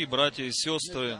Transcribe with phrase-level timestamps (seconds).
[0.00, 1.18] Дорогие братья и сестры.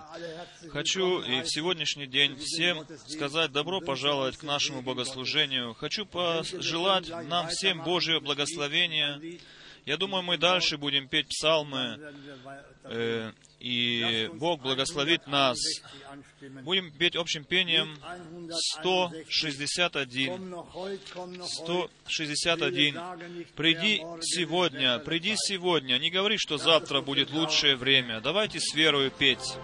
[0.70, 5.74] Хочу и в сегодняшний день всем сказать добро пожаловать к нашему богослужению.
[5.74, 9.20] Хочу пожелать нам всем Божьего благословения.
[9.84, 12.00] Я думаю, мы дальше будем петь псалмы,
[12.84, 15.58] э, и Бог благословит нас.
[16.62, 17.98] Будем петь общим пением
[18.50, 20.64] 161.
[21.46, 23.00] 161.
[23.56, 25.98] «Приди сегодня, приди сегодня».
[25.98, 28.20] Не говори, что завтра будет лучшее время.
[28.20, 29.56] Давайте с верою петь.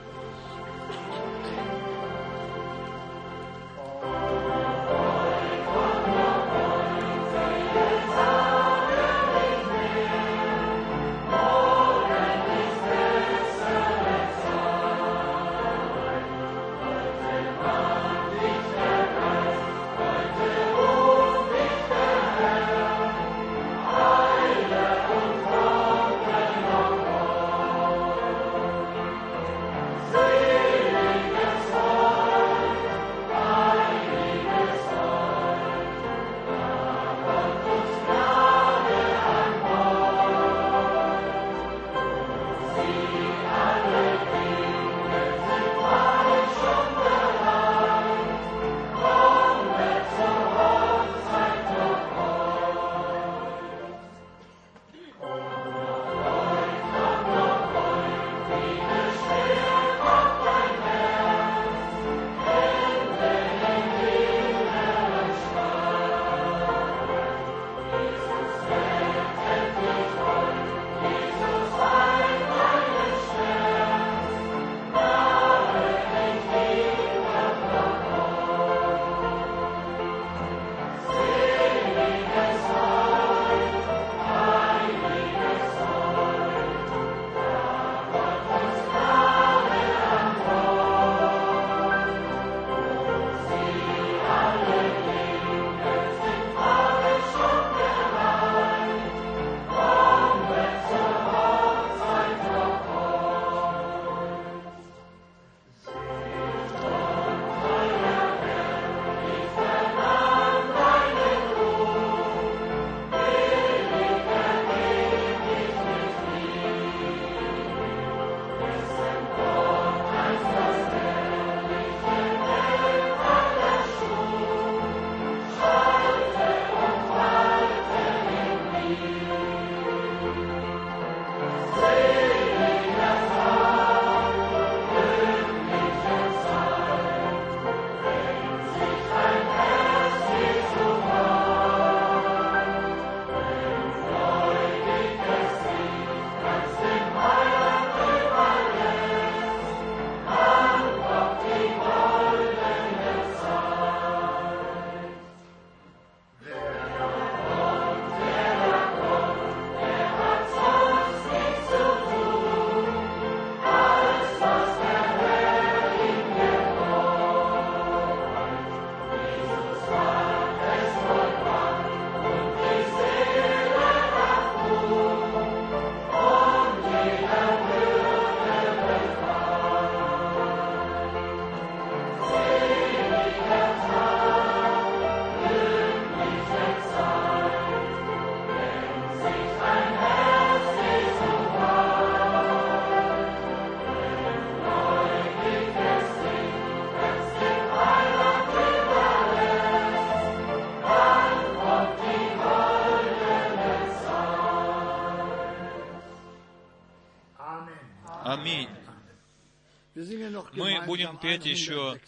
[211.16, 211.98] Будем петь еще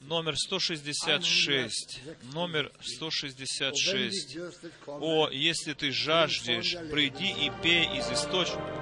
[0.00, 2.00] номер 166.
[2.32, 4.38] Номер 166.
[4.86, 8.79] «О, если ты жаждешь, приди и пей из источника».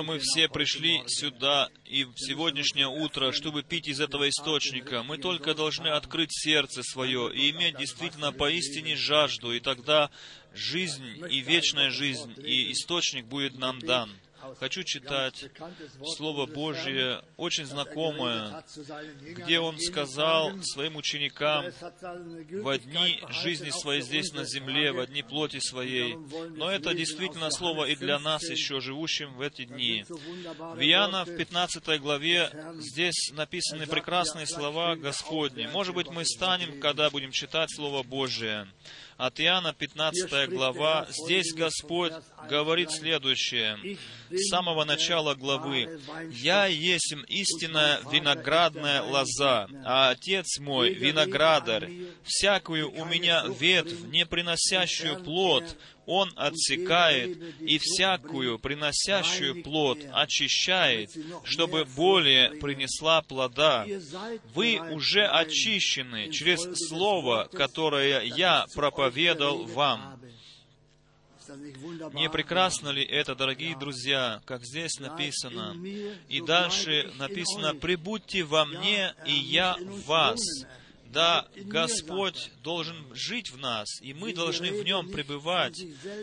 [0.00, 5.02] Думаю, мы все пришли сюда и в сегодняшнее утро, чтобы пить из этого источника.
[5.02, 10.10] Мы только должны открыть сердце свое и иметь действительно поистине жажду, и тогда
[10.54, 14.10] жизнь и вечная жизнь, и источник будет нам дан.
[14.60, 15.46] Хочу читать
[16.16, 18.62] Слово Божье, очень знакомое,
[19.22, 25.60] где Он сказал своим ученикам в дни жизни своей здесь на земле, в дни плоти
[25.60, 26.14] своей.
[26.50, 30.04] Но это действительно Слово и для нас, еще живущим в эти дни.
[30.06, 35.68] В Иоанна в 15 главе здесь написаны прекрасные слова Господни.
[35.72, 38.68] Может быть, мы станем, когда будем читать Слово Божие
[39.20, 42.12] от Иоанна 15 глава, здесь Господь
[42.48, 43.98] говорит следующее,
[44.30, 46.00] с самого начала главы.
[46.30, 51.90] «Я есть истинная виноградная лоза, а Отец мой виноградарь.
[52.24, 61.10] Всякую у меня ветвь, не приносящую плод, он отсекает и всякую приносящую плод очищает,
[61.44, 63.86] чтобы более принесла плода.
[64.54, 70.20] Вы уже очищены через Слово, которое я проповедал вам.
[72.12, 75.76] Не прекрасно ли это, дорогие друзья, как здесь написано?
[76.28, 80.40] И дальше написано, «Прибудьте во мне, и я в вас».
[81.12, 85.80] Да, Господь должен жить в нас, и мы должны в Нем пребывать.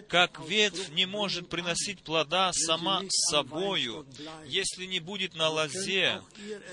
[0.08, 4.06] Как ветвь не может приносить плода сама собою,
[4.45, 6.21] если не будет на лозе,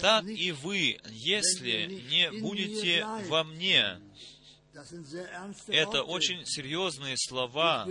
[0.01, 3.99] так и вы, если не будете во мне.
[5.69, 7.87] Это очень серьезные слова.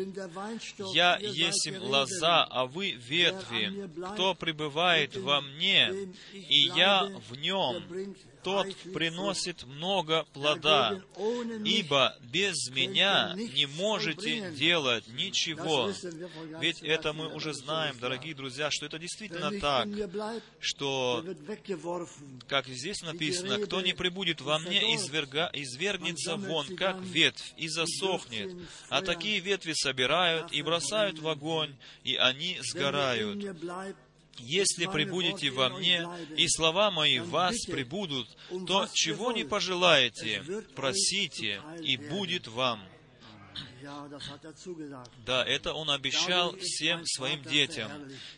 [0.94, 3.90] «Я есть лоза, а вы ветви.
[4.14, 5.92] Кто пребывает во мне,
[6.34, 7.84] и я в нем,
[8.44, 11.02] тот приносит много плода,
[11.66, 15.92] ибо без Меня не можете делать ничего.
[16.60, 19.88] Ведь это мы уже знаем, дорогие друзья, что это действительно так,
[20.60, 21.24] что,
[22.48, 28.56] как здесь написано, кто не прибудет во мне, изверга, извергнется вон, как ветвь, и засохнет.
[28.90, 33.44] А такие ветви собирают и бросают в огонь, и они сгорают.
[34.39, 38.28] Если прибудете во мне, и слова мои в вас прибудут,
[38.67, 40.43] то чего не пожелаете,
[40.76, 42.82] просите, и будет вам.
[45.26, 47.91] Да, это Он обещал всем своим детям.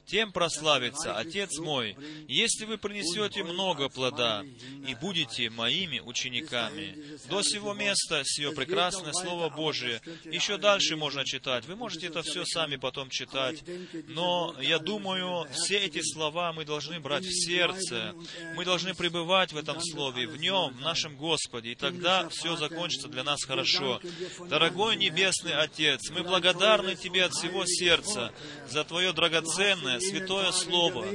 [0.06, 1.96] Тем прославится Отец мой,
[2.28, 4.44] если вы принесете много плода
[4.88, 6.98] и будете моими учениками.
[7.30, 10.02] До сего места, сие прекрасное Слово Божие.
[10.26, 11.66] Еще дальше можно читать.
[11.66, 13.64] Вы можете это все сами потом читать.
[14.08, 18.16] Но я думаю, все эти слова мы должны брать в сердце.
[18.56, 21.72] Мы должны пребывать в этом Слове, в нем, в нашем Господе.
[21.72, 24.02] И тогда все закончится для нас хорошо.
[24.50, 28.32] Дорогой Небесный Отец, мы благодарны Тебе от всего сердца
[28.70, 31.06] за Твое драгоценное, святое Слово.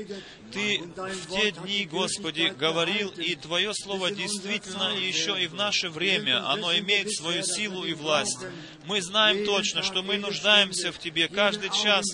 [0.52, 6.44] Ты в те дни, Господи, говорил, и Твое Слово действительно еще и в наше время,
[6.50, 8.38] оно имеет свою силу и власть.
[8.84, 12.04] Мы знаем точно, что мы нуждаемся в Тебе каждый час,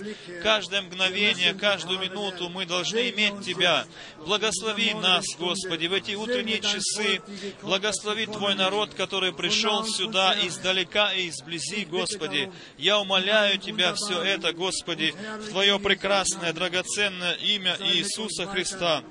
[0.42, 3.86] каждое мгновение, каждую минуту мы должны иметь Тебя.
[4.18, 7.22] Благослови нас, Господи, в эти утренние часы.
[7.62, 12.52] Благослови Твой народ, который пришел сюда издалека и изблизи, Господи.
[12.76, 19.04] Я умоляю Тебя все это, Господи, в Твое прекрасное, драгоценное имя Иисуса Христа.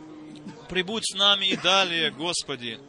[0.69, 2.79] Прибудь с нами и далее, Господи.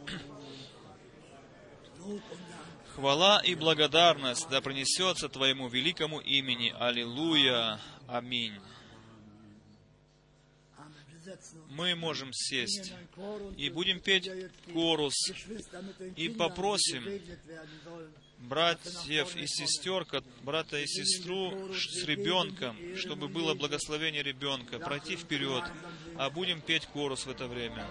[2.95, 6.73] Хвала и благодарность да принесется Твоему великому имени.
[6.79, 7.79] Аллилуйя.
[8.07, 8.53] Аминь.
[11.69, 12.93] Мы можем сесть
[13.57, 14.29] и будем петь
[14.73, 15.13] корус
[16.15, 17.03] и попросим
[18.39, 20.05] братьев и сестер,
[20.43, 25.63] брата и сестру с ребенком, чтобы было благословение ребенка, пройти вперед,
[26.17, 27.85] а будем петь корус в это время.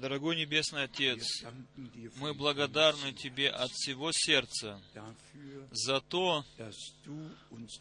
[0.00, 1.44] Дорогой Небесный Отец,
[2.16, 4.80] мы благодарны Тебе от всего сердца
[5.70, 6.44] за то,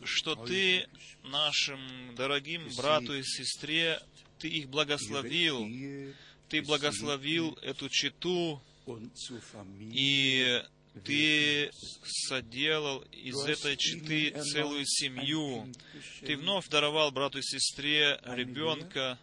[0.04, 0.88] что Ты
[1.23, 3.99] нашим дорогим брату и сестре,
[4.39, 5.65] Ты их благословил,
[6.49, 8.62] Ты благословил эту читу,
[9.80, 10.63] и
[11.04, 11.71] Ты
[12.04, 15.67] соделал из этой читы целую семью.
[16.21, 19.19] Ты вновь даровал брату и сестре ребенка,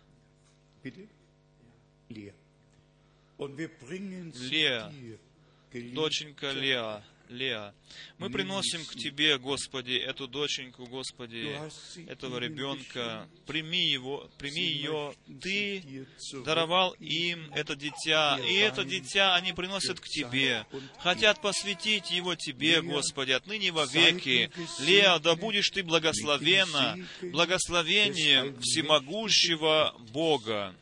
[5.73, 7.03] Geliebter доченька Леа.
[7.29, 7.73] Леа.
[8.19, 13.27] Мы приносим к Тебе, Господи, эту доченьку, Господи, hast sie этого ребенка.
[13.47, 15.15] Прими его, прими ее.
[15.41, 16.07] Ты
[16.45, 20.67] даровал им это дитя, и это дитя они приносят к Тебе.
[20.99, 24.51] Хотят посвятить его Тебе, Господи, отныне во веки.
[24.81, 30.75] Леа, да будешь Ты благословена благословением всемогущего Бога.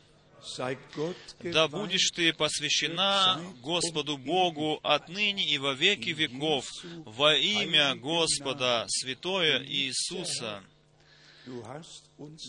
[1.43, 6.65] Да будешь ты посвящена Господу Богу отныне и во веки веков
[7.05, 10.63] во имя Господа Святое Иисуса.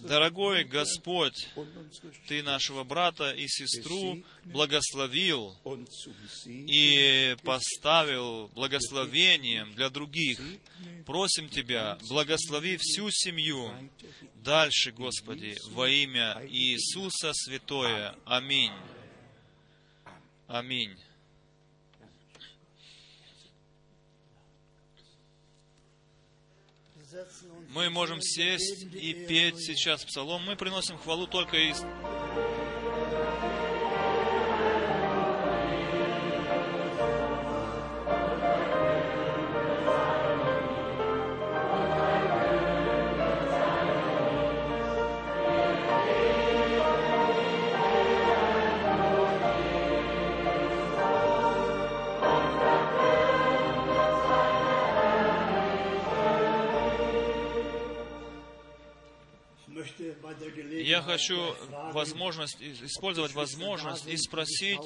[0.02, 1.48] Дорогой Господь,
[2.28, 5.56] Ты нашего брата и сестру благословил
[6.44, 10.40] и поставил благословением для других.
[11.06, 13.70] Просим Тебя, благослови всю семью.
[14.36, 18.14] Дальше, Господи, во имя Иисуса Святое.
[18.24, 18.72] Аминь.
[20.48, 20.96] Аминь.
[27.74, 30.42] Мы можем сесть и петь сейчас псалом.
[30.44, 31.82] Мы приносим хвалу только из
[61.12, 61.54] хочу
[61.92, 64.80] возможность, использовать возможность и спросить,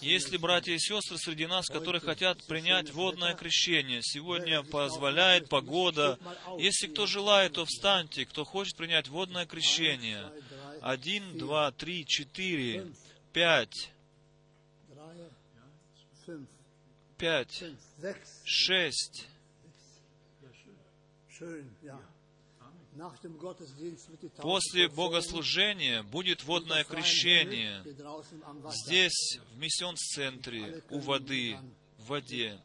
[0.00, 4.00] есть ли братья и сестры среди нас, которые хотят принять водное крещение.
[4.02, 6.18] Сегодня позволяет погода.
[6.58, 8.24] Если кто желает, то встаньте.
[8.24, 10.30] Кто хочет принять водное крещение.
[10.80, 12.92] Один, два, три, четыре,
[13.32, 13.90] пять,
[17.18, 17.64] пять,
[18.44, 19.26] шесть.
[24.38, 27.82] После богослужения будет водное крещение.
[28.86, 31.58] Здесь, в миссионс-центре, у воды,
[31.98, 32.60] в воде.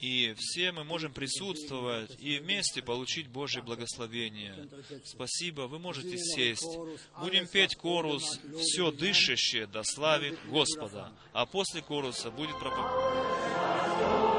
[0.00, 4.68] И все мы можем присутствовать и вместе получить Божье благословение.
[5.04, 6.76] Спасибо, вы можете сесть.
[7.20, 14.29] Будем петь корус «Все дышащее да славит Господа», а после коруса будет проповедь.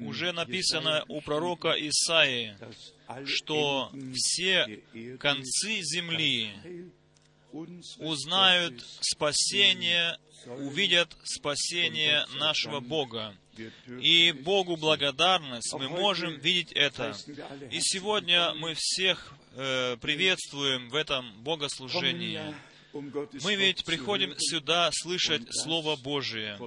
[0.00, 2.56] Уже написано у пророка Исаии,
[3.26, 4.82] что все
[5.18, 6.52] концы земли
[7.98, 13.34] узнают спасение, увидят спасение нашего Бога.
[14.00, 17.16] И Богу благодарность, мы можем видеть это.
[17.70, 22.54] И сегодня мы всех э, приветствуем в этом богослужении.
[22.94, 26.58] Мы ведь приходим сюда слышать Слово Божие.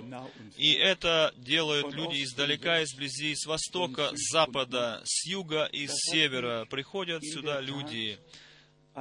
[0.58, 6.66] И это делают люди издалека, изблизи, с востока, с запада, с юга и с севера.
[6.70, 8.20] Приходят сюда люди.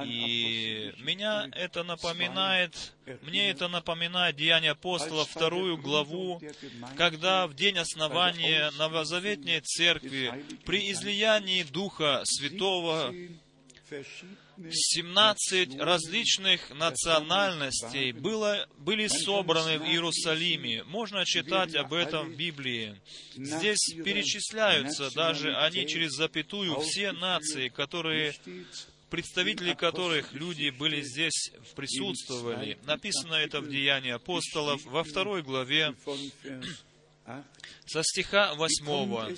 [0.05, 6.39] И меня это напоминает, мне это напоминает Деяния апостолов, вторую главу,
[6.95, 13.11] когда в день основания Новозаветней Церкви при излиянии Духа Святого
[14.57, 20.83] 17 различных национальностей было, были собраны в Иерусалиме.
[20.85, 22.99] Можно читать об этом в Библии.
[23.35, 28.33] Здесь перечисляются даже они через запятую все нации, которые
[29.09, 32.77] представители которых люди были здесь, присутствовали.
[32.83, 36.75] Написано это в Деянии апостолов во второй главе von Vers
[37.25, 37.43] 8.
[37.85, 39.35] со стиха 8.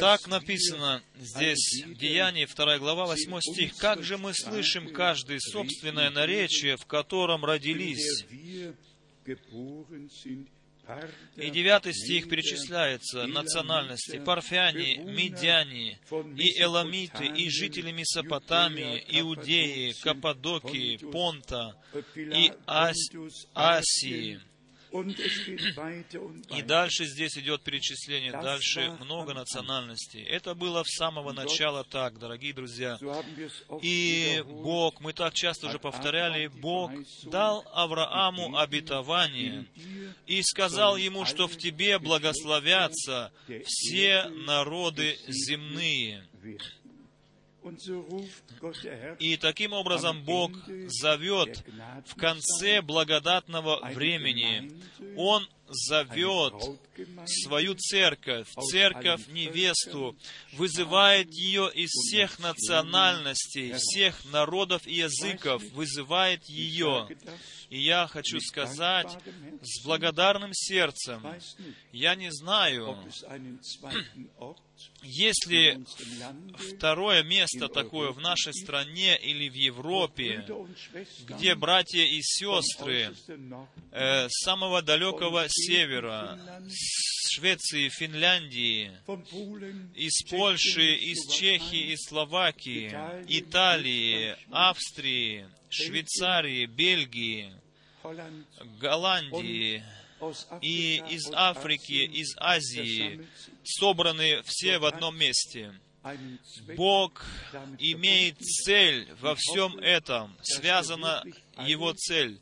[0.00, 3.76] Так написано здесь, в Деянии, 2 глава, 8 стих.
[3.76, 8.24] «Как же мы слышим каждый собственное наречие, в котором родились?»
[11.36, 14.18] И девятый стих перечисляется национальности.
[14.18, 15.98] Парфяне, Медяне,
[16.36, 21.74] и Эламиты, и жители Месопотамии, Иудеи, Каппадокии, Понта,
[22.16, 23.08] и Ас-
[23.54, 24.40] Асии.
[26.56, 30.22] И дальше здесь идет перечисление, дальше много национальностей.
[30.22, 32.96] Это было в самого начала так, дорогие друзья.
[33.82, 36.92] И Бог, мы так часто уже повторяли, Бог
[37.24, 39.66] дал Аврааму обетование
[40.26, 43.32] и сказал ему, что в тебе благословятся
[43.64, 46.28] все народы земные.
[49.18, 50.50] И таким образом Бог
[50.88, 51.64] зовет
[52.06, 54.70] в конце благодатного времени.
[55.16, 56.54] Он зовет
[57.26, 60.16] свою церковь, церковь невесту,
[60.52, 67.08] вызывает ее из всех национальностей, всех народов и языков, вызывает ее.
[67.70, 69.10] И я хочу сказать
[69.62, 71.26] с благодарным сердцем,
[71.92, 72.98] я не знаю,
[75.02, 75.84] есть ли
[76.76, 80.46] второе место такое в нашей стране или в Европе,
[81.26, 83.14] где братья и сестры
[83.92, 86.38] э, самого далекого севера,
[86.84, 88.92] с Швеции, Финляндии,
[89.94, 92.94] из Польши, из Чехии, из Словакии,
[93.28, 97.52] Италии, Австрии, Швейцарии, Бельгии,
[98.80, 99.82] Голландии
[100.60, 103.26] и из Африки, из Азии,
[103.64, 105.74] собраны все в одном месте.
[106.76, 107.24] Бог
[107.78, 111.24] имеет цель во всем этом, связана
[111.58, 112.40] Его цель.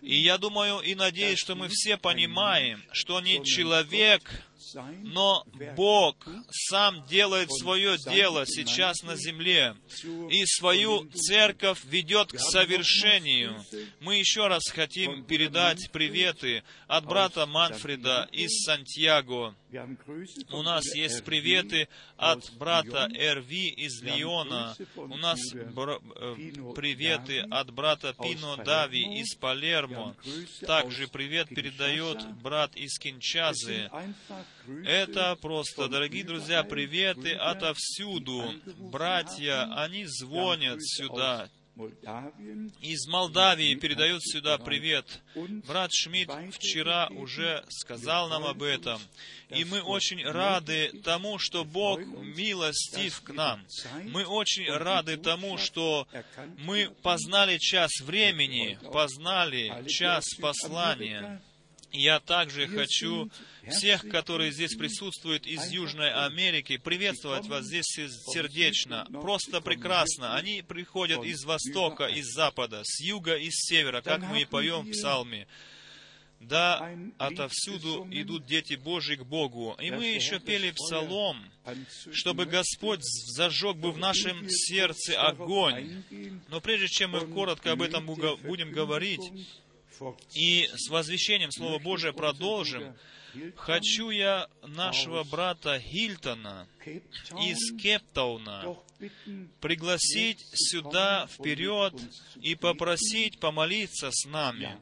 [0.00, 4.22] И я думаю и надеюсь, что мы все понимаем, что не человек,
[5.02, 5.44] но
[5.76, 6.16] Бог
[6.50, 9.76] сам делает свое дело сейчас на земле,
[10.30, 13.64] и свою церковь ведет к совершению.
[14.00, 19.54] Мы еще раз хотим передать приветы от брата Манфреда из Сантьяго.
[20.50, 24.76] У нас есть приветы от брата Эрви из Лиона.
[24.96, 25.64] У нас э,
[26.74, 30.14] приветы от брата Пино Дави из Палермо.
[30.66, 33.90] Также привет передает брат из Кинчазы.
[34.84, 38.44] Это просто, дорогие друзья, приветы отовсюду.
[38.78, 41.48] Братья, они звонят сюда.
[42.80, 45.06] Из Молдавии передают сюда привет.
[45.66, 49.00] Брат Шмидт вчера уже сказал нам об этом.
[49.48, 53.64] И мы очень рады тому, что Бог милостив к нам.
[54.04, 56.06] Мы очень рады тому, что
[56.58, 61.40] мы познали час времени, познали час послания.
[61.92, 63.30] Я также хочу
[63.68, 69.06] всех, которые здесь присутствуют из Южной Америки, приветствовать вас здесь сердечно.
[69.10, 70.34] Просто прекрасно.
[70.34, 74.86] Они приходят из Востока, из Запада, с Юга и с Севера, как мы и поем
[74.86, 75.46] в Псалме.
[76.40, 79.76] Да, отовсюду идут дети Божьи к Богу.
[79.80, 81.38] И мы еще пели псалом,
[82.12, 86.02] чтобы Господь зажег бы в нашем сердце огонь.
[86.48, 89.20] Но прежде чем мы коротко об этом будем говорить,
[90.34, 92.94] и с возвещением Слова Божия продолжим,
[93.56, 96.66] хочу я нашего брата Хильтона
[97.40, 98.76] из Кептауна
[99.60, 101.94] пригласить сюда вперед
[102.40, 104.78] и попросить помолиться с нами.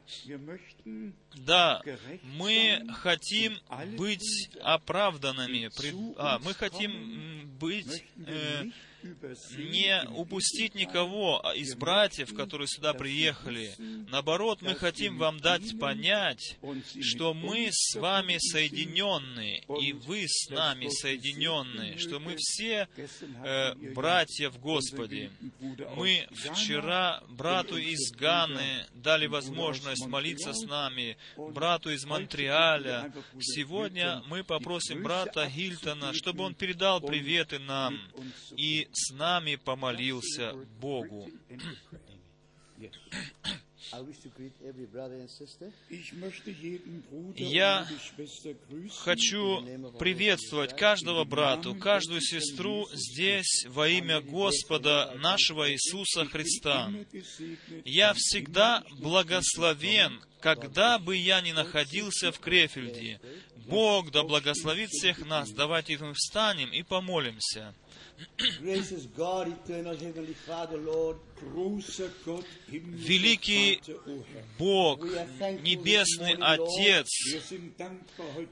[1.35, 1.81] Да,
[2.23, 3.57] мы хотим
[3.97, 5.69] быть оправданными,
[6.17, 8.65] а, мы хотим быть э,
[9.57, 13.73] не упустить никого из братьев, которые сюда приехали.
[14.09, 16.57] Наоборот, мы хотим вам дать понять,
[17.01, 22.87] что мы с вами соединенны, и вы с нами соединенны, что мы все
[23.43, 25.31] э, братья в Господе.
[25.95, 33.13] Мы вчера брату из Ганы дали возможность молиться с нами, брату из Монреаля.
[33.39, 37.99] Сегодня мы попросим брата Гильтона, чтобы он передал приветы нам
[38.55, 41.29] и с нами помолился Богу.
[47.35, 47.87] Я
[49.03, 49.61] хочу
[49.99, 56.91] приветствовать каждого брату, каждую сестру здесь во имя Господа нашего Иисуса Христа.
[57.83, 63.19] Я всегда благословен, когда бы я ни находился в Крефельде.
[63.67, 65.51] Бог да благословит всех нас.
[65.51, 67.75] Давайте мы встанем и помолимся.
[72.67, 73.81] Великий.
[74.59, 75.03] Бог,
[75.61, 76.37] Небесный.
[76.39, 77.07] Отец,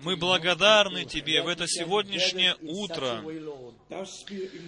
[0.02, 3.24] мы благодарны Тебе в это сегодняшнее утро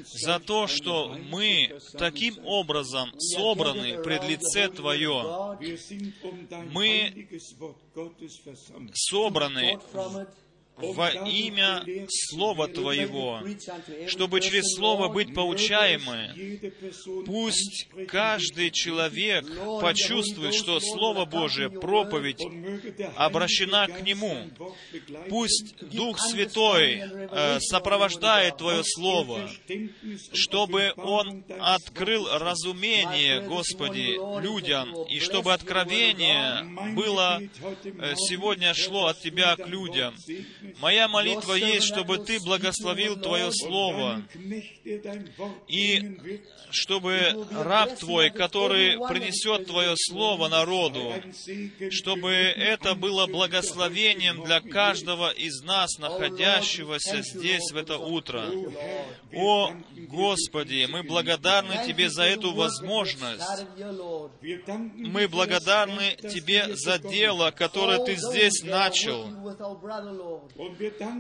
[0.04, 5.58] за то, что мы таким образом собраны пред лице Твое,
[6.24, 7.28] um Мы
[8.94, 9.80] собраны
[10.82, 13.42] во имя Слова Твоего,
[14.08, 16.72] чтобы через Слово быть поучаемы.
[17.26, 19.46] Пусть каждый человек
[19.80, 22.42] почувствует, что Слово Божие, проповедь,
[23.16, 24.50] обращена к Нему.
[25.30, 29.50] Пусть Дух Святой э, сопровождает Твое Слово,
[30.34, 36.64] чтобы Он открыл разумение, Господи, людям, и чтобы откровение
[36.96, 40.16] было э, сегодня шло от Тебя к людям.
[40.80, 44.24] Моя молитва есть, чтобы Ты благословил Твое Слово,
[45.68, 46.18] и
[46.70, 51.14] чтобы раб Твой, который принесет Твое Слово народу,
[51.90, 58.46] чтобы это было благословением для каждого из нас, находящегося здесь в это утро.
[59.34, 59.74] О,
[60.10, 63.44] Господи, мы благодарны Тебе за эту возможность.
[64.96, 69.26] Мы благодарны Тебе за дело, которое Ты здесь начал.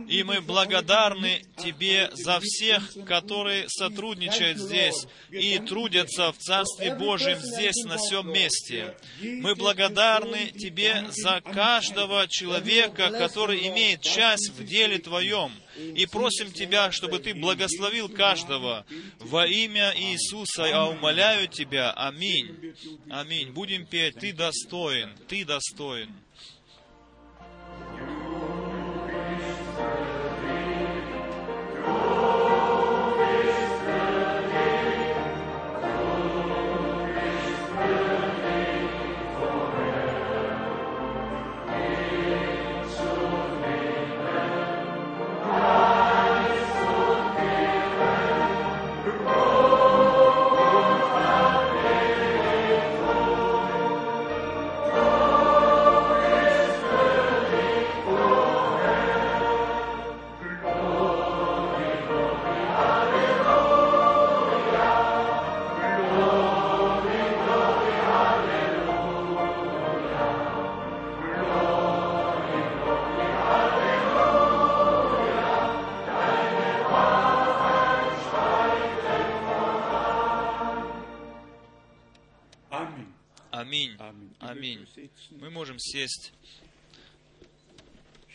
[0.07, 7.83] И мы благодарны Тебе за всех, которые сотрудничают здесь и трудятся в Царстве Божьем здесь,
[7.85, 8.95] на всем месте.
[9.21, 15.51] Мы благодарны Тебе за каждого человека, который имеет часть в деле Твоем.
[15.95, 18.85] И просим Тебя, чтобы Ты благословил каждого.
[19.19, 21.91] Во имя Иисуса я умоляю Тебя.
[21.93, 22.75] Аминь.
[23.09, 23.51] Аминь.
[23.51, 24.15] Будем петь.
[24.15, 25.09] Ты достоин.
[25.27, 26.13] Ты достоин.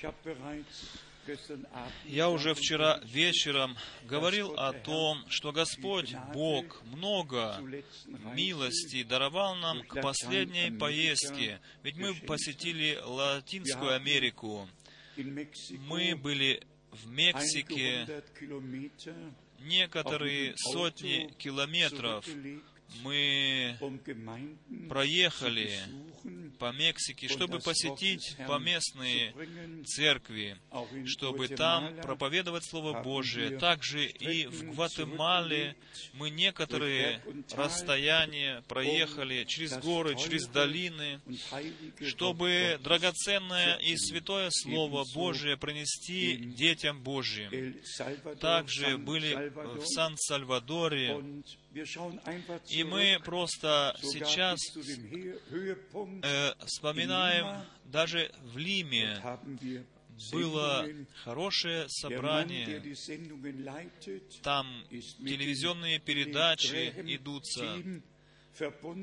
[0.02, 0.66] Abend
[2.06, 7.60] Я уже вчера вечером говорил о том, что Господь Бог много
[8.34, 11.60] милости даровал нам к последней поездке.
[11.82, 14.68] Ведь мы посетили Латинскую Америку.
[15.16, 16.62] Мы были
[16.92, 18.06] в Мексике
[19.58, 22.24] некоторые сотни километров.
[23.02, 23.76] Мы
[24.88, 25.78] проехали
[26.58, 29.34] по Мексике, чтобы посетить поместные
[29.84, 30.56] церкви,
[31.04, 33.58] чтобы там проповедовать Слово Божие.
[33.58, 35.76] Также и в Гватемале
[36.14, 37.22] мы некоторые
[37.52, 41.20] расстояния проехали через горы, через долины,
[42.02, 47.76] чтобы драгоценное и святое Слово Божие принести детям Божьим.
[48.40, 51.42] Также были в Сан-Сальвадоре,
[52.70, 54.58] И мы просто сейчас
[56.22, 59.20] э, вспоминаем, даже в Лиме
[60.32, 60.88] было
[61.24, 62.80] хорошее собрание,
[64.42, 67.82] там телевизионные передачи идутся.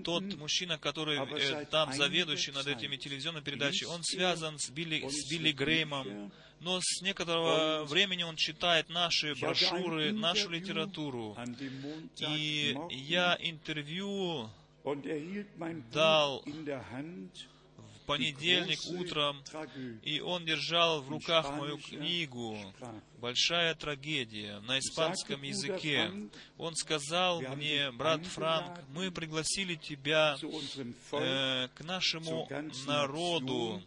[0.04, 5.08] Тот мужчина, который э, там заведующий над этими телевизионными передачами, он liest связан с Билли,
[5.08, 6.32] с Билли Греймом.
[6.64, 11.38] Но с некоторого времени он читает наши брошюры, нашу литературу.
[12.20, 14.50] И я интервью
[15.92, 19.42] дал в понедельник утром,
[20.04, 22.58] и он держал в руках мою книгу
[23.20, 26.12] «Большая трагедия» на испанском языке.
[26.58, 32.48] Он сказал мне, брат Франк, мы пригласили тебя э, к нашему
[32.86, 33.82] народу,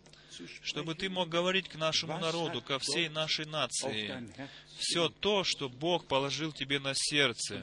[0.62, 4.28] чтобы ты мог говорить к нашему народу, ко всей нашей нации,
[4.78, 7.60] все то, что Бог положил тебе на сердце.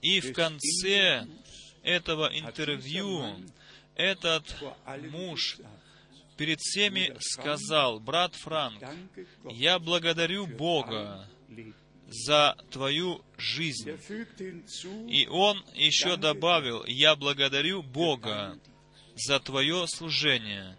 [0.00, 1.26] И в конце
[1.82, 3.24] этого интервью
[3.94, 4.56] этот
[5.10, 5.58] муж
[6.36, 8.82] перед всеми сказал, брат Франк,
[9.50, 11.28] я благодарю Бога
[12.08, 13.88] за Твою жизнь.
[13.88, 18.58] Er И он еще добавил, «Я благодарю Бога
[19.16, 20.76] за Твое служение».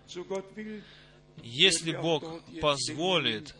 [1.43, 3.53] Если Бог позволит,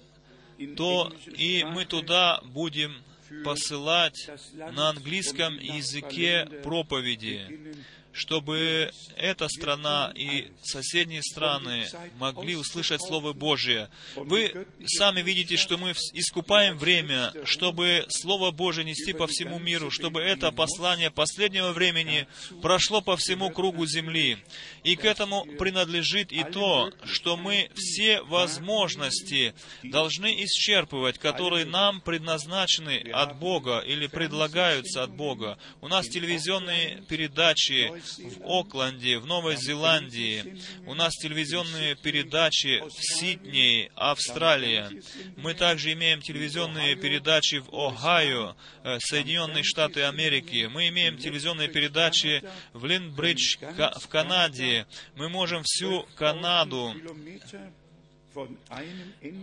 [0.78, 2.96] то и мы туда будем
[3.44, 7.76] посылать на английском языке проповеди,
[8.16, 11.86] чтобы эта страна и соседние страны
[12.18, 13.90] могли услышать Слово Божие.
[14.16, 20.22] Вы сами видите, что мы искупаем время, чтобы Слово Божие нести по всему миру, чтобы
[20.22, 22.28] это послание последнего времени
[22.62, 24.38] прошло по всему кругу земли.
[24.84, 29.54] И к этому принадлежит и то, что мы все возможности
[29.84, 35.58] должны исчерпывать, которые нам предназначены от Бога или предлагаются от Бога.
[35.82, 40.62] У нас телевизионные передачи в Окленде, в Новой Зеландии.
[40.86, 44.90] У нас телевизионные передачи в Сиднее, Австралия.
[45.38, 50.68] Мы также имеем телевизионные передачи в Огайо, э, Соединенные Штаты Америки.
[50.72, 52.44] Мы имеем телевизионные передачи
[52.74, 54.86] в Линдбридж, Ка- в Канаде.
[55.16, 56.94] Мы можем всю Канаду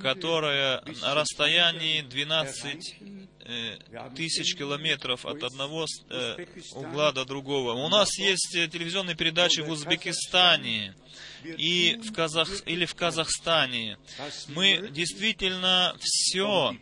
[0.03, 3.29] которая на расстоянии anderen 12 erreichen.
[3.41, 3.42] э,
[4.15, 7.73] тысяч километров от одного э, угла до другого.
[7.73, 10.95] У нас есть э, телевизионные передачи в Узбекистане
[11.45, 12.49] и в Казах...
[12.67, 13.99] или в Казахстане.
[14.49, 16.77] Мы действительно все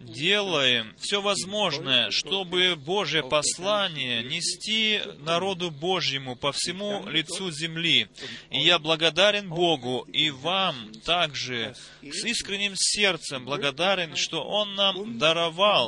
[0.00, 8.08] делаем, все возможное, чтобы Божье послание нести народу Божьему по всему лицу земли.
[8.50, 15.83] И я благодарен Богу и вам также с искренним сердцем благодарен, что Он нам даровал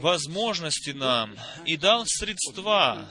[0.00, 3.08] возможности нам и дал средства,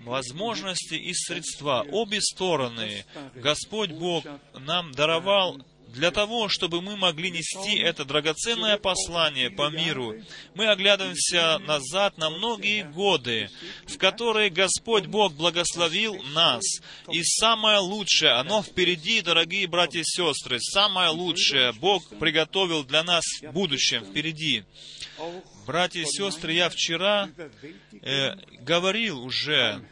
[0.00, 3.04] возможности и средства, обе стороны.
[3.34, 10.14] Господь Бог нам даровал для того, чтобы мы могли нести это драгоценное послание по миру.
[10.54, 13.50] Мы оглядываемся назад на многие годы,
[13.86, 16.62] в которые Господь Бог благословил нас.
[17.10, 23.24] И самое лучшее, оно впереди, дорогие братья и сестры, самое лучшее Бог приготовил для нас
[23.42, 24.64] в будущем, впереди.
[25.68, 27.28] Братья и сестры, я вчера
[28.00, 29.82] э, говорил уже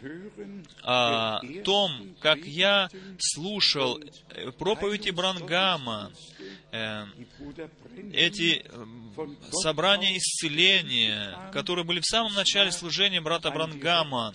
[0.83, 4.01] о том, как я слушал
[4.31, 5.11] э, проповеди
[6.73, 7.05] Э,
[7.39, 7.71] Brennan
[8.13, 8.87] эти э,
[9.53, 14.33] собрания исцеления, которые были в самом начале служения брата Брангама,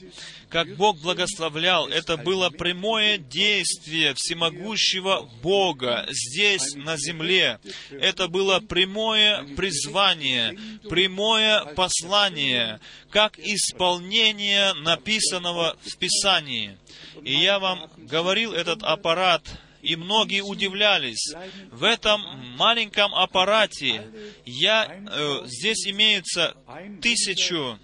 [0.49, 7.59] как Бог благословлял, это было прямое действие всемогущего Бога здесь, на земле.
[7.91, 10.57] Это было прямое призвание,
[10.89, 16.77] прямое послание, как исполнение написанного в Писании.
[17.23, 19.43] И я вам говорил этот аппарат,
[19.81, 21.33] и многие удивлялись.
[21.71, 22.21] В этом
[22.57, 24.11] маленьком аппарате
[24.45, 26.55] я, э, здесь имеется
[27.01, 27.79] тысячу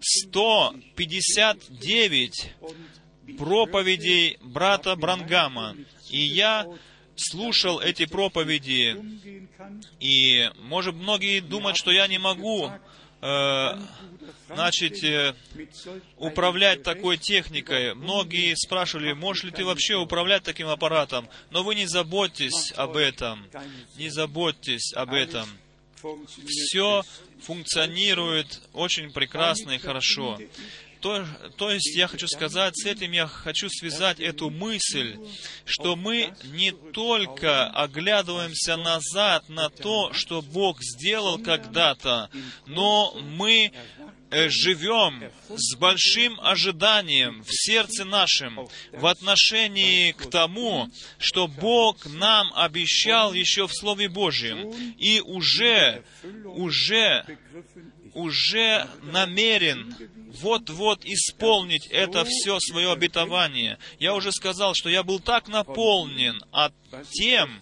[0.00, 2.52] 159
[3.38, 5.76] проповедей брата Брангама.
[6.10, 6.66] И я
[7.16, 8.96] слушал эти проповеди,
[10.00, 12.70] и, может, многие думают, что я не могу,
[14.48, 17.94] значит, э, mit solch управлять такой техникой.
[17.94, 21.28] Многие спрашивали, можешь ли ты вообще управлять таким аппаратом?
[21.50, 23.46] Но вы не заботьтесь об этом.
[23.96, 25.48] Не заботьтесь об этом.
[26.48, 27.02] Все
[27.42, 30.38] функционирует очень прекрасно и хорошо.
[31.04, 31.22] То,
[31.58, 35.18] то есть я хочу сказать, с этим я хочу связать эту мысль,
[35.66, 42.30] что мы не только оглядываемся назад на то, что Бог сделал когда-то,
[42.64, 43.70] но мы
[44.30, 50.88] э, живем с большим ожиданием в сердце нашем в отношении к тому,
[51.18, 56.02] что Бог нам обещал еще в Слове Божьем, и уже,
[56.46, 57.26] уже,
[58.14, 59.94] уже намерен
[60.40, 63.78] вот-вот исполнить это все свое обетование.
[63.98, 66.72] Я уже сказал, что я был так наполнен от
[67.10, 67.60] тем,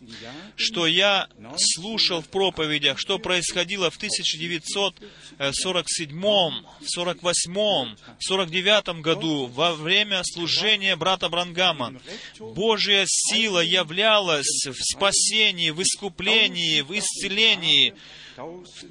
[0.57, 9.75] что я слушал в проповедях, что происходило в 1947, в 48, в 49 году во
[9.75, 12.01] время служения брата Брангама.
[12.39, 17.95] Божья сила являлась в спасении, в искуплении, в исцелении.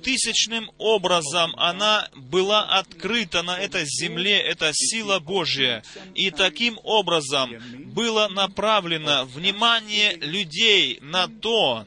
[0.04, 5.84] Тысячным образом она была открыта на этой земле, эта сила Божья.
[6.16, 7.52] И таким образом
[7.94, 11.86] было направлено внимание людей на то,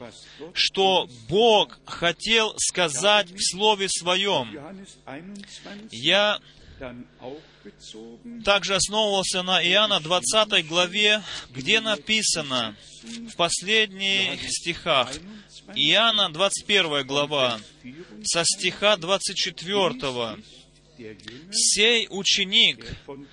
[0.53, 4.51] что Бог хотел сказать в Слове Своем.
[4.51, 6.39] Johannes 21 Я
[8.43, 15.11] также основывался на Иоанна 20 главе, где написано в последних стихах,
[15.73, 17.59] Иоанна 21 глава,
[18.23, 20.37] со стиха 24.
[21.51, 22.85] «Сей ученик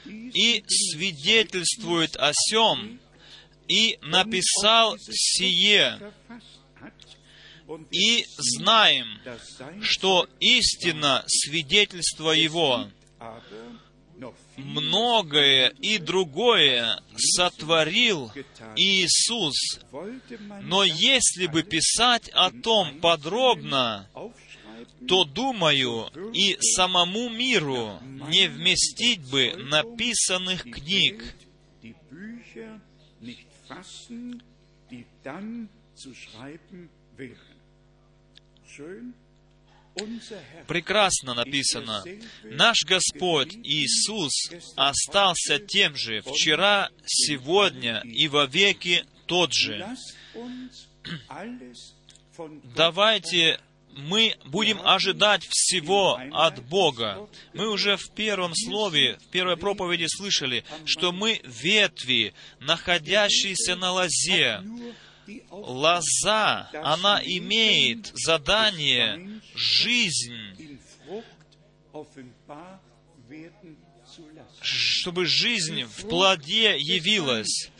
[0.06, 2.98] и свидетельствует о сем,
[3.68, 6.00] и написал сие,
[7.90, 9.06] и знаем,
[9.82, 12.88] что истина свидетельство его,
[14.56, 18.30] многое и другое сотворил
[18.76, 19.80] Иисус.
[20.62, 24.08] Но если бы писать о том подробно,
[25.08, 27.98] то, думаю, и самому миру
[28.28, 31.22] не вместить бы написанных книг.
[34.92, 37.56] die dann zu schreiben wären.
[38.66, 39.14] Schön.
[40.66, 42.02] Прекрасно написано.
[42.44, 49.86] Наш Господь Иисус остался тем же вчера, сегодня и во веки тот же.
[52.74, 53.60] Давайте
[53.94, 57.28] мы будем ожидать всего от Бога.
[57.52, 64.62] Мы уже в первом слове, в первой проповеди слышали, что мы ветви, находящиеся на лозе.
[65.50, 70.80] Лоза, она имеет задание жизнь,
[74.60, 77.70] чтобы жизнь в плоде явилась.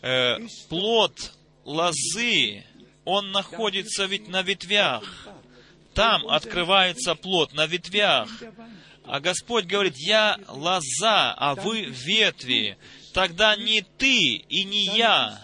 [0.00, 0.38] Э,
[0.68, 1.32] плод
[1.64, 2.64] лозы,
[3.04, 5.28] он находится ведь на ветвях.
[5.94, 8.28] Там открывается плод на ветвях.
[9.04, 12.76] А Господь говорит, я лоза, а вы ветви.
[13.18, 15.42] Тогда не ты и не я,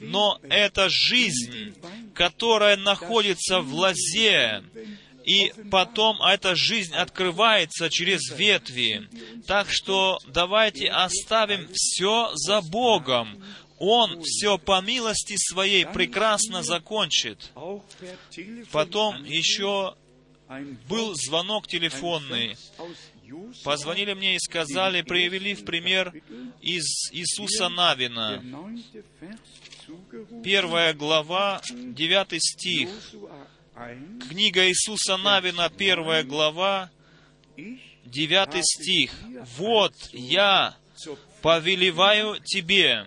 [0.00, 1.74] но это жизнь,
[2.14, 4.64] которая находится в лозе.
[5.26, 9.10] И потом эта жизнь открывается через ветви.
[9.46, 13.44] Так что давайте оставим все за Богом.
[13.78, 17.52] Он все по милости своей прекрасно закончит.
[18.70, 19.96] Потом еще
[20.88, 22.56] был звонок телефонный.
[23.64, 26.12] Позвонили мне и сказали, привели в пример
[26.60, 28.42] из Иисуса Навина.
[30.42, 32.88] Первая глава, девятый стих.
[32.88, 36.90] Josua 1, Книга Иисуса Навина, первая глава,
[38.04, 39.12] девятый стих.
[39.56, 40.76] «Вот я
[41.40, 43.06] повелеваю тебе,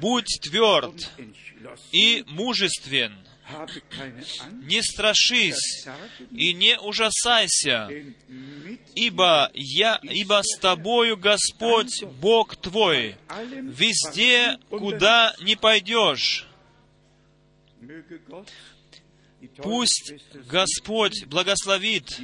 [0.00, 1.10] будь тверд
[1.92, 3.12] и мужествен,
[4.62, 5.86] не страшись
[6.30, 7.88] и не ужасайся,
[8.94, 13.16] ибо я, ибо с тобою Господь Бог твой,
[13.62, 16.46] везде, куда не пойдешь.
[19.56, 20.12] Пусть
[20.46, 22.20] Господь благословит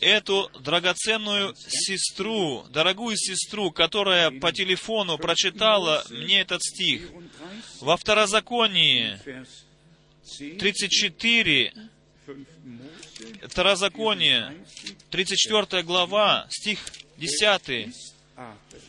[0.00, 7.08] эту драгоценную сестру, дорогую сестру, которая по телефону прочитала мне этот стих.
[7.08, 7.32] 34,
[7.80, 9.71] Во Второзаконии Vers 10,
[10.58, 11.72] 34,
[12.26, 14.54] 5 Mose, Второзаконие,
[15.10, 16.78] 34 глава, стих
[17.18, 17.88] 10,
[18.36, 18.80] aber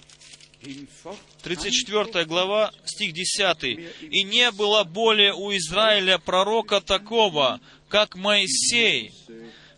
[0.62, 3.64] hinfort 34 глава, стих 10.
[4.02, 7.60] «И не было более у Израиля пророка такого,
[7.90, 9.12] как Моисей,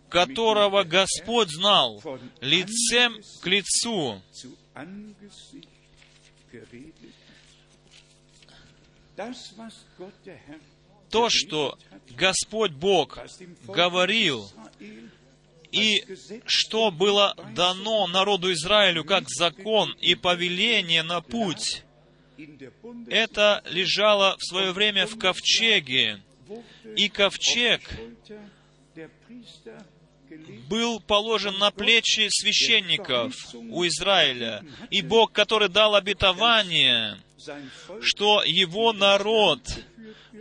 [0.08, 2.02] которого Господь знал
[2.40, 4.22] лицем к лицу.
[9.16, 9.54] Das,
[11.16, 11.78] то, что
[12.10, 13.18] Господь Бог
[13.66, 14.52] говорил,
[15.72, 16.04] и
[16.44, 21.84] что было дано народу Израилю как закон и повеление на путь,
[23.08, 26.20] это лежало в свое время в ковчеге.
[26.96, 27.80] И ковчег
[30.68, 34.62] был положен на плечи священников у Израиля.
[34.90, 37.16] И Бог, который дал обетование,
[38.02, 39.62] что его народ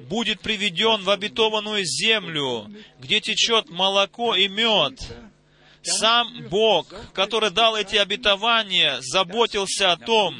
[0.09, 2.69] будет приведен в обетованную землю,
[2.99, 4.93] где течет молоко и мед.
[5.85, 10.35] Сам Бог, который дал эти обетования, заботился о том,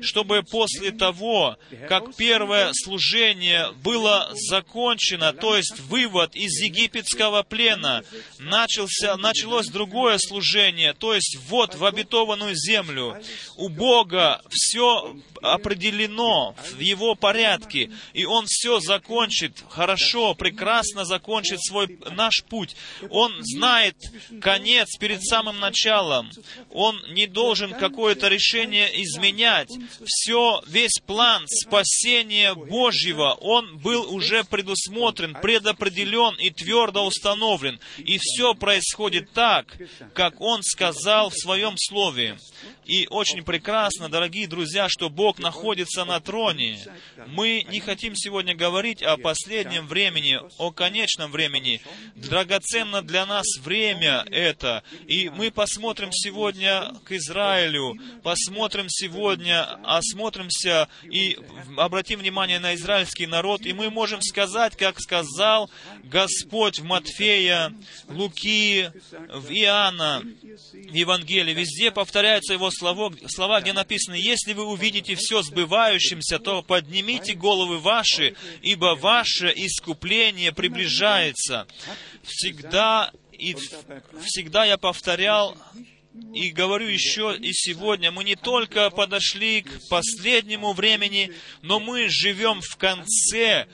[0.00, 1.56] чтобы после того,
[1.88, 8.02] как первое служение было закончено, то есть вывод из египетского плена,
[8.38, 13.20] начался, началось другое служение, то есть ввод в обетованную землю.
[13.56, 21.98] У Бога все определено в Его порядке, и Он все закончит хорошо, прекрасно закончит свой
[22.12, 22.76] наш путь.
[23.10, 23.96] Он знает
[24.40, 26.30] конец перед самым началом.
[26.70, 29.70] Он не должен какое-то решение изменять.
[30.04, 37.80] Все, весь план спасения Божьего, он был уже предусмотрен, предопределен и твердо установлен.
[37.98, 39.76] И все происходит так,
[40.14, 42.38] как Он сказал в Своем Слове.
[42.84, 46.78] И очень прекрасно, дорогие друзья, что Бог находится на троне.
[47.26, 51.80] Мы не хотим сегодня говорить о последнем времени, о конечном времени.
[52.14, 54.82] Драгоценно для нас время это.
[55.06, 61.38] И мы посмотрим сегодня к Израилю, посмотрим сегодня, осмотримся и
[61.76, 65.70] обратим внимание на израильский народ, и мы можем сказать, как сказал
[66.04, 67.72] Господь в Матфея,
[68.08, 68.90] Луки,
[69.28, 71.54] в Иоанна, в Евангелии.
[71.54, 77.78] Везде повторяются его слова, слова, где написано, «Если вы увидите все сбывающимся, то поднимите головы
[77.78, 81.66] ваши, ибо ваше искупление приближается».
[82.22, 83.54] Всегда и
[84.24, 85.56] всегда я повторял
[86.34, 91.32] и говорю еще и сегодня, мы не только подошли к последнему времени,
[91.62, 93.66] но мы живем в конце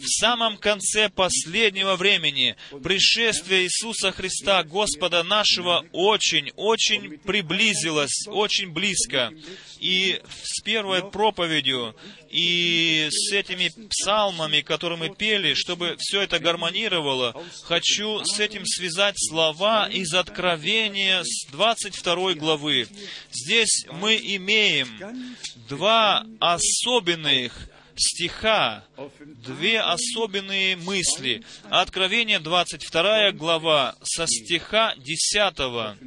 [0.00, 9.32] в самом конце последнего времени пришествие Иисуса Христа, Господа нашего, очень-очень приблизилось, очень близко.
[9.78, 11.94] И с первой проповедью,
[12.30, 17.34] и с этими псалмами, которые мы пели, чтобы все это гармонировало,
[17.64, 22.88] хочу с этим связать слова из Откровения с 22 главы.
[23.30, 25.36] Здесь мы имеем
[25.68, 27.70] два особенных
[28.00, 28.84] стиха
[29.18, 31.44] две особенные мысли.
[31.68, 35.98] Откровение 22 глава со стиха 10.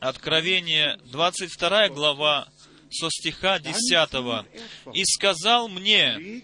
[0.00, 2.48] Откровение 22 глава
[2.90, 4.46] со стиха 10.
[4.94, 6.42] «И сказал мне,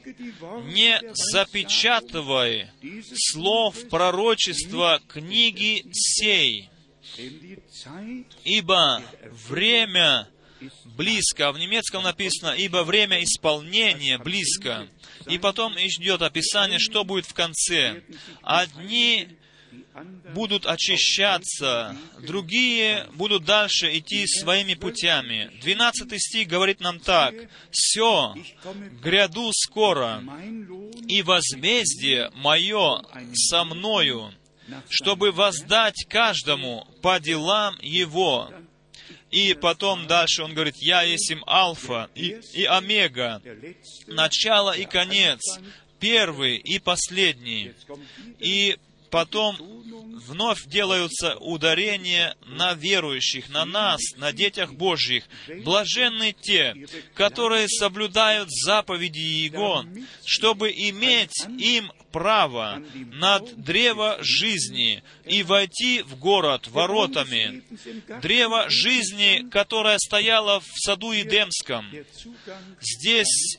[0.65, 1.01] не
[1.33, 2.71] запечатывай
[3.15, 6.69] слов пророчества книги сей,
[8.45, 9.03] ибо
[9.47, 10.29] время
[10.85, 11.49] близко.
[11.49, 14.89] А в немецком написано, ибо время исполнения близко.
[15.29, 18.03] И потом идет описание, что будет в конце.
[18.43, 19.29] Одни
[20.35, 25.51] будут очищаться, другие будут дальше идти своими путями.
[25.63, 27.35] Двенадцатый стих говорит нам так.
[27.71, 28.35] «Все,
[29.03, 30.23] гряду скоро,
[31.07, 33.03] и возмездие мое
[33.35, 34.33] со мною,
[34.89, 38.51] чтобы воздать каждому по делам его».
[39.35, 43.43] И потом дальше он говорит, «Я есть им Алфа и, и Омега,
[44.07, 45.41] начало и конец,
[45.99, 47.73] первый и последний».
[48.39, 48.79] И
[49.11, 49.57] потом
[50.29, 55.25] вновь делаются ударения на верующих, на нас, на детях Божьих.
[55.65, 59.85] Блаженны те, которые соблюдают заповеди Его,
[60.25, 67.65] чтобы иметь им право над древо жизни и войти в город воротами.
[68.23, 71.91] Древо жизни, которое стояло в саду Едемском.
[72.81, 73.59] Здесь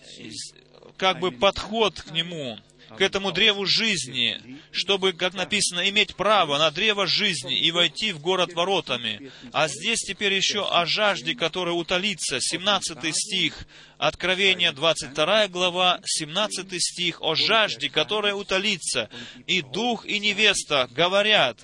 [0.95, 2.58] как бы подход к нему—
[2.89, 8.19] к этому древу жизни, чтобы, как написано, иметь право на древо жизни и войти в
[8.19, 9.31] город воротами.
[9.51, 12.39] А здесь теперь еще о жажде, которая утолится.
[12.39, 13.67] 17 стих,
[13.97, 19.09] Откровение 22 глава, 17 стих, о жажде, которая утолится.
[19.47, 21.59] И дух, и невеста говорят,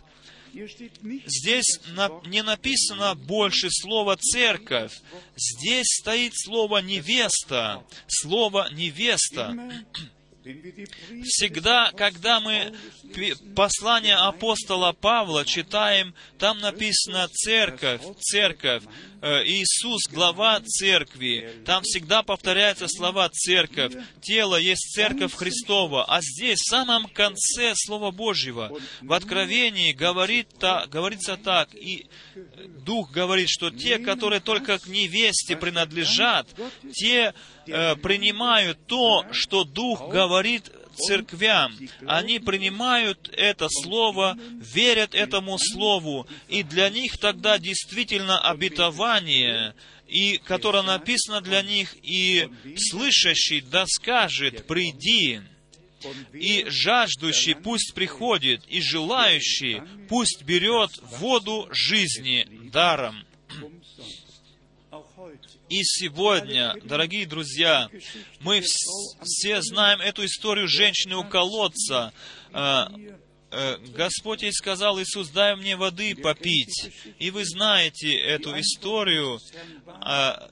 [0.53, 1.80] Здесь
[2.26, 4.91] не написано больше слова «церковь».
[5.36, 7.84] Здесь стоит слово «невеста».
[8.07, 9.55] Слово «невеста».
[11.24, 12.74] Всегда, когда мы
[13.56, 18.84] послание апостола Павла читаем, там написано «церковь», «церковь»,
[19.22, 21.62] э, Иисус, глава церкви.
[21.66, 23.94] Там всегда повторяются слова «церковь».
[24.22, 26.06] Тело есть церковь Христова.
[26.06, 30.48] А здесь, в самом конце Слова Божьего, в Откровении говорит,
[30.88, 32.08] говорится так, и
[32.84, 36.48] Дух говорит, что те, которые только к невесте принадлежат,
[36.94, 37.36] те
[37.72, 41.74] э, принимают то, что Дух говорит церквям.
[42.05, 44.38] Они принимают это слово,
[44.74, 49.74] верят этому слову, и для них тогда действительно обетование,
[50.07, 55.41] и которое написано для них, и слышащий да скажет, приди,
[56.34, 63.24] и жаждущий пусть приходит, и желающий пусть берет воду жизни даром.
[65.72, 67.89] И сегодня, дорогие друзья,
[68.41, 68.61] мы
[69.24, 72.11] все знаем эту историю женщины у колодца.
[72.51, 72.91] А,
[73.51, 76.91] э, Господь ей сказал, Иисус, дай мне воды попить.
[77.19, 79.39] И вы знаете эту историю.
[79.88, 80.49] А,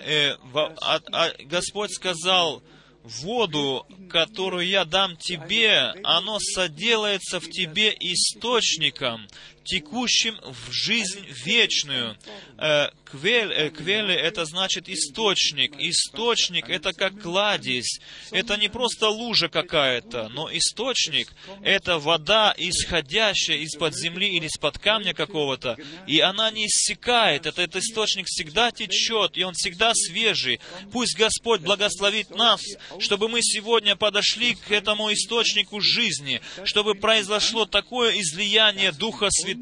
[0.00, 0.34] э,
[0.82, 2.62] а, Господь сказал,
[3.04, 9.26] воду, которую я дам тебе, оно соделается в тебе источником
[9.68, 12.16] текущим в жизнь вечную.
[12.56, 15.74] Э, квель, э, квели— это значит источник.
[15.78, 18.00] Источник— это как кладезь.
[18.30, 21.28] Это не просто лужа какая-то, но источник—
[21.62, 27.46] это вода, исходящая из-под земли или из-под камня какого-то, и она не иссякает.
[27.46, 30.60] Этот источник всегда течет, и он всегда свежий.
[30.92, 32.62] Пусть Господь благословит нас,
[33.00, 39.57] чтобы мы сегодня подошли к этому источнику жизни, чтобы произошло такое излияние Духа Святого,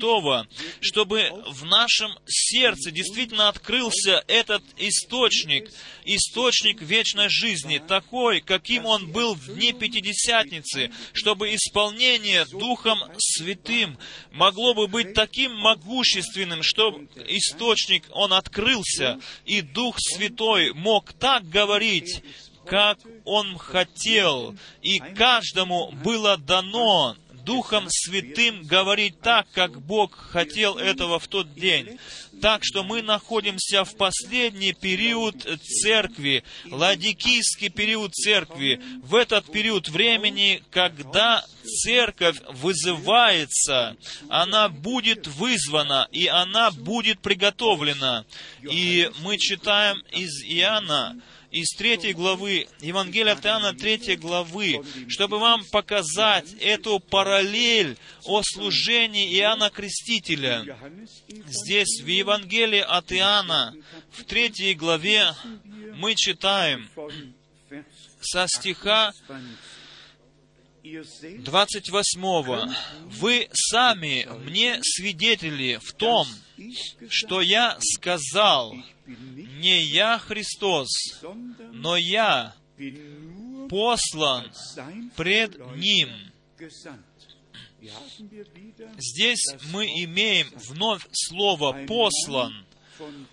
[0.81, 5.71] чтобы в нашем сердце действительно открылся этот источник,
[6.05, 13.99] источник вечной жизни, такой, каким он был в дни Пятидесятницы, чтобы исполнение Духом Святым
[14.33, 22.23] могло бы быть таким могущественным, что источник, он открылся, и Дух Святой мог так говорить,
[22.67, 27.17] как Он хотел, и каждому было дано
[27.47, 31.97] Духом Святым говорить так, как Бог хотел этого в тот день.
[32.43, 40.61] Так что мы находимся в последний период церкви, ладикийский период церкви, в этот период времени,
[40.71, 43.97] когда церковь вызывается,
[44.29, 48.25] она будет вызвана, и она будет приготовлена.
[48.61, 51.17] И мы читаем из Иоанна,
[51.51, 59.39] из третьей главы, Евангелия от Иоанна третьей главы, чтобы вам показать эту параллель о служении
[59.39, 60.79] Иоанна Крестителя.
[61.47, 63.75] Здесь, в Евангелии от Иоанна,
[64.11, 65.35] в третьей главе,
[65.97, 66.89] мы читаем
[68.21, 69.13] со стиха
[70.83, 72.75] 28.
[73.07, 76.29] «Вы сами мне свидетели в том,
[77.09, 78.75] что я сказал,
[79.07, 80.89] не я Христос,
[81.73, 82.55] но я
[83.69, 84.51] послан
[85.17, 86.11] пред Ним.
[88.99, 92.66] Здесь мы имеем вновь слово «послан»,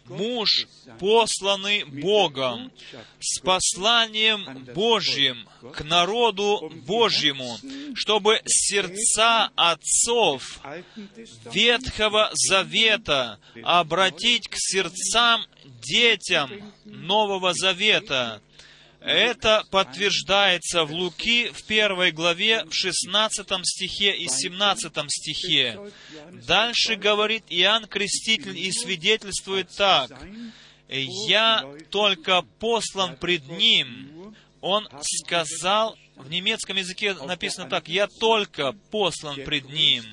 [0.06, 0.68] муж,
[1.00, 2.72] посланный Богом,
[3.20, 7.58] с посланием Божьим к народу Божьему,
[7.96, 10.60] чтобы сердца отцов
[11.52, 16.50] Ветхого Завета обратить к сердцам детям
[16.86, 18.42] Нового Завета,
[19.04, 25.80] это подтверждается в Луки в первой главе, в 16 стихе и 17 стихе.
[26.32, 30.12] Дальше говорит Иоанн Креститель и свидетельствует так.
[30.88, 34.36] «Я только послан пред Ним».
[34.62, 40.04] Он сказал, в немецком языке написано так, «Я только послан пред Ним».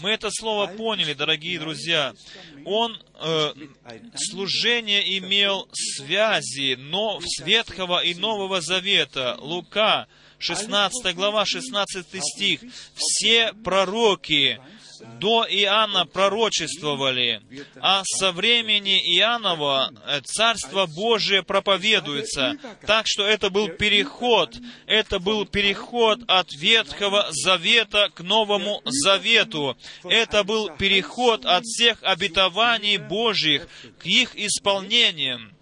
[0.00, 2.14] Мы это слово поняли, дорогие друзья.
[2.64, 3.52] Он э,
[4.14, 9.36] служение имел связи но с Ветхого и Нового Завета.
[9.40, 10.06] Лука,
[10.38, 12.60] 16 глава, 16 стих.
[12.94, 14.60] Все пророки
[15.20, 17.42] до Иоанна пророчествовали,
[17.80, 22.54] а со времени Иоаннова э, Царство Божие проповедуется.
[22.86, 29.76] Так что это был переход, это был переход от Ветхого Завета к Новому Завету.
[30.04, 33.68] Это был переход от всех обетований Божьих
[33.98, 35.55] к их исполнениям.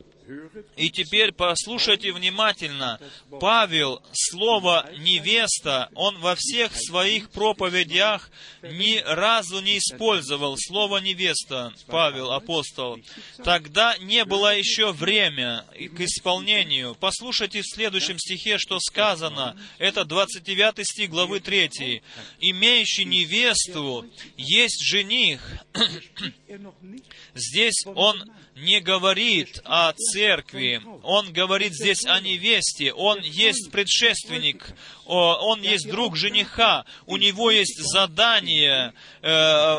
[0.77, 2.99] И теперь послушайте внимательно.
[3.41, 8.31] Павел, слово «невеста», он во всех своих проповедях
[8.62, 12.99] ни разу не использовал слово «невеста», Павел, апостол.
[13.43, 16.95] Тогда не было еще время к исполнению.
[16.95, 19.57] Послушайте в следующем стихе, что сказано.
[19.79, 22.03] Это 29 стих главы 3.
[22.41, 24.07] «Имеющий невесту
[24.37, 25.41] есть жених».
[27.35, 34.64] Здесь он не говорит о церкви, он говорит здесь о невесте, он есть предшественник,
[35.04, 38.92] он есть друг жениха, у него есть задание
[39.22, 39.78] э,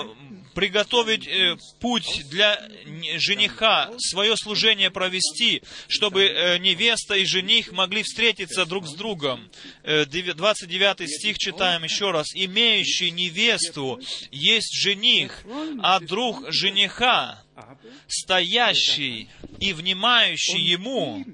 [0.56, 2.60] приготовить э, путь для
[3.18, 9.50] жениха, свое служение провести, чтобы э, невеста и жених могли встретиться друг с другом.
[9.84, 12.28] 29 стих читаем еще раз.
[12.34, 14.00] «Имеющий невесту
[14.32, 15.44] есть жених,
[15.82, 17.44] а друг жениха
[18.08, 19.30] стоящий
[19.60, 21.26] и внимающий ему,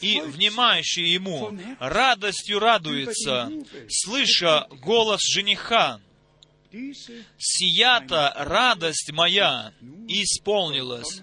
[0.00, 3.50] и внимающий ему радостью радуется,
[3.88, 6.00] слыша голос жениха.
[7.38, 9.72] Сията радость моя
[10.08, 11.22] исполнилась.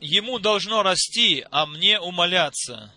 [0.00, 2.92] Ему должно расти, а мне умоляться.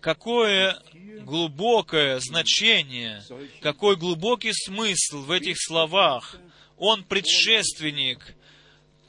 [0.00, 0.80] Какое
[1.22, 3.22] глубокое значение,
[3.60, 6.38] какой глубокий смысл в этих словах.
[6.76, 8.36] Он предшественник,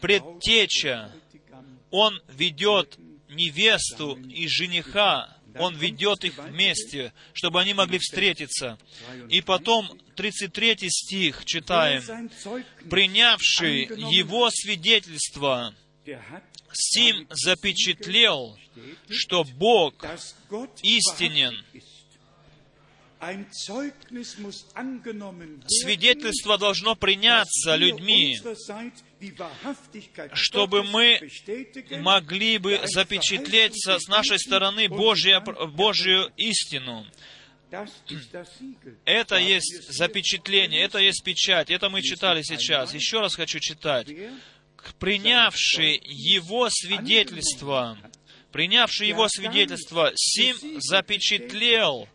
[0.02, 1.12] предтеча.
[1.92, 2.98] Он ведет
[3.30, 8.78] невесту и жениха Он ведет их вместе, чтобы они могли встретиться.
[9.30, 12.30] И потом 33 стих читаем.
[12.90, 15.74] «Принявший Его свидетельство,
[16.72, 18.58] сим запечатлел,
[19.10, 19.94] что Бог
[20.82, 21.56] истинен,
[25.68, 28.40] Свидетельство должно приняться людьми,
[30.34, 31.20] чтобы мы
[32.00, 37.06] могли бы запечатлеть с нашей стороны Божья, Божью истину.
[39.06, 42.94] Это есть запечатление, это есть печать, это мы читали сейчас.
[42.94, 44.08] Еще раз хочу читать.
[44.98, 47.98] Принявший Его свидетельство,
[48.52, 52.08] принявший его свидетельство, Сим запечатлел,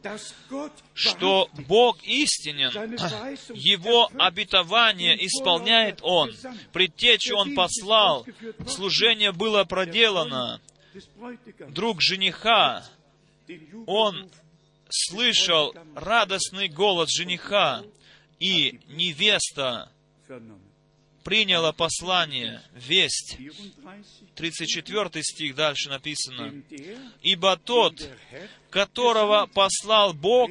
[0.94, 2.70] что Бог истинен,
[3.54, 6.32] его обетование исполняет Он.
[6.72, 8.26] Предтечу Он послал,
[8.66, 10.60] служение было проделано.
[11.68, 12.84] Друг жениха,
[13.86, 14.30] он
[14.88, 17.82] слышал радостный голос жениха,
[18.38, 19.90] и невеста
[21.24, 23.38] приняла послание, весть.
[24.36, 26.62] 34 стих дальше написано.
[27.22, 28.08] «Ибо тот,
[28.70, 30.50] которого послал Бог,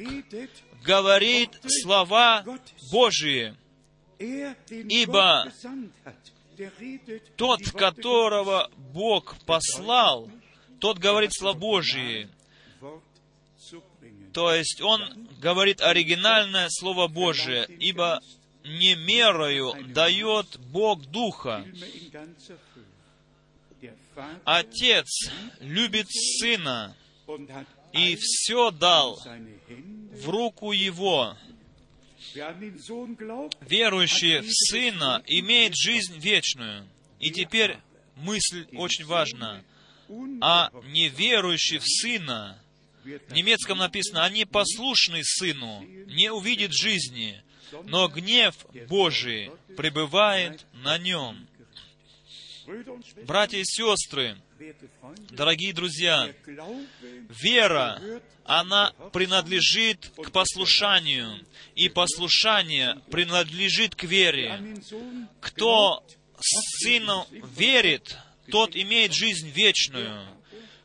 [0.82, 2.44] говорит слова
[2.92, 3.56] Божии,
[4.18, 5.50] ибо
[7.36, 10.30] тот, которого Бог послал,
[10.80, 12.28] тот говорит слова Божии.
[14.32, 18.20] То есть он говорит оригинальное Слово Божие, ибо
[18.64, 21.64] не мерою дает Бог Духа.
[24.44, 25.30] Отец
[25.60, 26.96] любит Сына
[27.92, 29.20] и все дал
[30.12, 31.36] в руку Его.
[33.60, 36.88] Верующий в Сына имеет жизнь вечную.
[37.20, 37.76] И теперь
[38.16, 39.62] мысль очень важна.
[40.40, 42.58] А неверующий в Сына,
[43.04, 47.42] в немецком написано, а непослушный Сыну, не увидит жизни,
[47.84, 48.54] но гнев
[48.88, 51.46] Божий пребывает на нем.
[53.26, 54.36] Братья и сестры,
[55.30, 56.32] дорогие друзья,
[57.28, 58.00] вера,
[58.44, 64.76] она принадлежит к послушанию, и послушание принадлежит к вере.
[65.40, 66.04] Кто
[66.40, 67.26] Сыну
[67.56, 68.18] верит,
[68.50, 70.26] тот имеет жизнь вечную.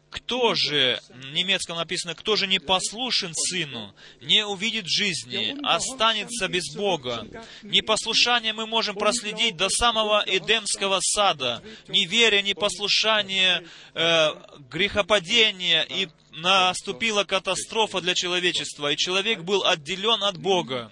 [0.10, 6.74] Кто же, в немецком написано, кто же не послушен Сыну, не увидит жизни, останется без
[6.76, 7.28] Бога.
[7.62, 11.62] Непослушание мы можем проследить до самого Эдемского сада.
[11.88, 14.30] Неверие, непослушание, э,
[14.72, 16.10] грехопадение и
[16.42, 20.92] наступила катастрофа для человечества, и человек был отделен от Бога.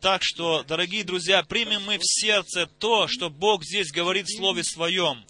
[0.00, 4.62] Так что, дорогие друзья, примем мы в сердце то, что Бог здесь говорит в Слове
[4.62, 5.24] Своем.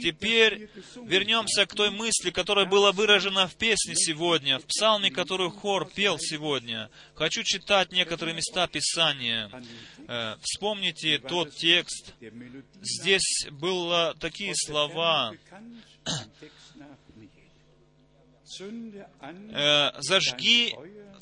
[0.00, 0.70] Теперь
[1.04, 6.18] вернемся к той мысли, которая была выражена в песне сегодня, в псалме, которую хор пел
[6.18, 6.90] сегодня.
[7.14, 9.50] Хочу читать некоторые места Писания.
[10.08, 12.14] Э, вспомните тот текст.
[12.80, 15.32] Здесь было такие слова
[19.98, 20.74] «Зажги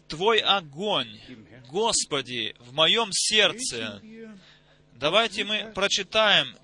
[0.08, 1.20] Твой огонь,
[1.68, 4.02] Господи, в моем сердце».
[4.94, 6.54] Давайте мы прочитаем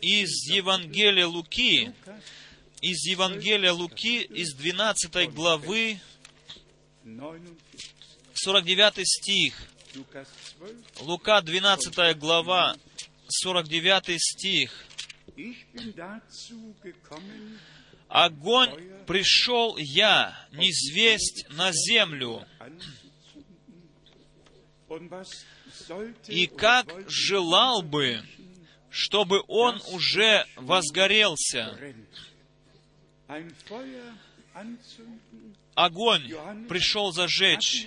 [0.00, 1.92] из Евангелия Луки,
[2.80, 6.00] из Евангелия Луки, из 12 главы,
[8.32, 9.54] 49 стих.
[11.00, 12.74] Лука, 12 глава,
[13.28, 14.86] 49 стих
[18.08, 18.70] огонь
[19.06, 22.44] пришел я, низвесть на землю.
[26.26, 28.22] И как желал бы,
[28.90, 31.78] чтобы он уже возгорелся.
[35.74, 36.28] Огонь
[36.68, 37.86] пришел зажечь.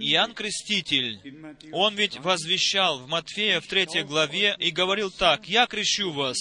[0.00, 1.20] Иоанн Креститель,
[1.72, 6.36] он ведь возвещал в Матфея в третьей главе и говорил так, «Я крещу вас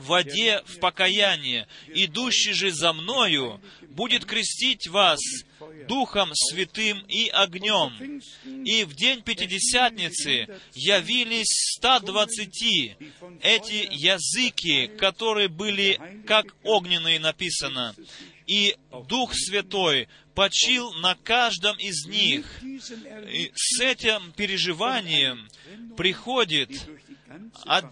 [0.00, 5.20] воде в покаяние, идущий же за мною будет крестить вас
[5.88, 8.20] Духом Святым и огнем.
[8.64, 12.96] И в день Пятидесятницы явились 120
[13.40, 17.94] эти языки, которые были как огненные написано.
[18.46, 18.76] И
[19.08, 22.46] Дух Святой почил на каждом из них.
[22.62, 25.48] И с этим переживанием
[25.96, 26.70] приходит
[27.64, 27.86] от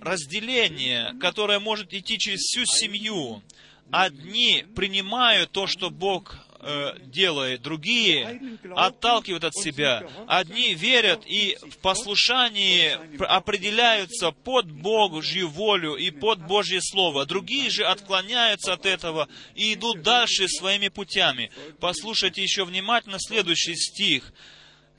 [0.00, 3.42] разделение, которое может идти через всю семью.
[3.90, 10.08] Одни принимают то, что Бог э, делает, другие отталкивают от себя.
[10.28, 17.26] Одни верят и в послушании пр- определяются под Божью волю и под Божье Слово.
[17.26, 21.50] Другие же отклоняются от этого и идут дальше своими путями.
[21.80, 24.32] Послушайте еще внимательно следующий стих.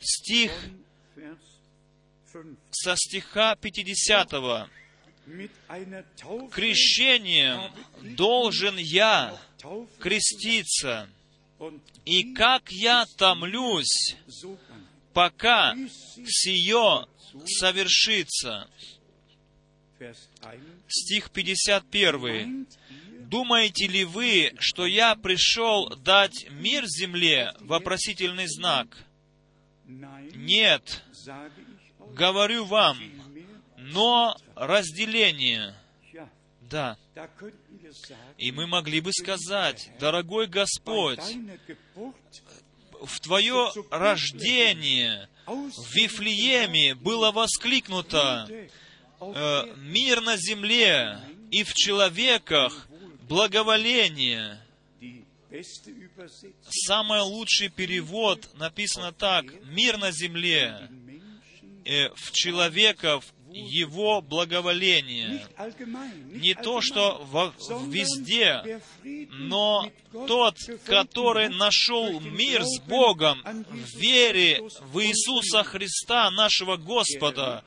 [0.01, 0.51] Стих
[1.15, 1.37] Vers
[2.33, 2.43] 5.
[2.71, 4.33] со стиха 50.
[4.33, 4.80] Mit einer Taufe
[6.51, 7.71] «Крещением
[8.15, 9.39] должен я
[9.99, 11.09] креститься,
[12.05, 14.15] и как я томлюсь,
[15.13, 15.75] пока
[16.25, 17.07] сие
[17.45, 18.67] совершится».
[19.99, 20.59] Vers 1.
[20.87, 22.15] Стих 51.
[22.15, 29.05] Meint ihr, «Думаете ли вы, что я пришел дать мир земле?» Вопросительный знак.
[29.85, 31.03] Нет,
[32.13, 32.97] говорю вам,
[33.77, 35.75] но разделение.
[36.61, 36.97] Да.
[38.37, 41.19] И мы могли бы сказать, дорогой Господь,
[41.67, 42.15] Geburt
[43.01, 48.47] в Твое рождение aus в Вифлееме было воскликнуто
[49.19, 51.19] auf э, «Мир на земле
[51.49, 52.87] и в человеках
[53.27, 54.61] благоволение».
[56.69, 59.45] Самый лучший перевод написано так.
[59.65, 60.89] «Мир на земле,
[61.83, 65.45] э, в человеков его благоволение».
[66.25, 67.53] Не то, что во-
[67.87, 68.81] везде,
[69.31, 69.91] но
[70.27, 70.55] тот,
[70.85, 77.63] который нашел мир с Богом в вере в Иисуса Христа, нашего Господа,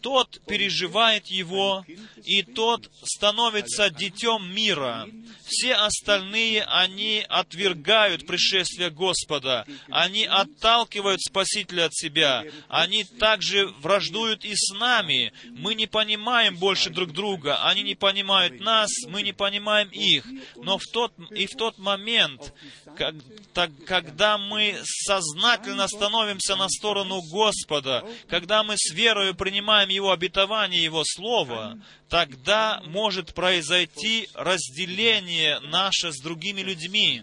[0.00, 1.82] тот переживает его,
[2.24, 5.08] и тот становится детем мира.
[5.46, 14.52] Все остальные, они отвергают пришествие Господа, они отталкивают Спасителя от себя, они также враждуют и
[14.54, 15.23] с нами.
[15.50, 20.26] Мы не понимаем больше друг друга, они не понимают нас, мы не понимаем их.
[20.56, 22.52] Но в тот, и в тот момент,
[22.96, 23.14] как-
[23.52, 30.82] так- когда мы сознательно становимся на сторону Господа, когда мы с верою принимаем Его обетование,
[30.82, 31.78] Его Слово,
[32.08, 37.22] тогда может произойти разделение наше с другими людьми.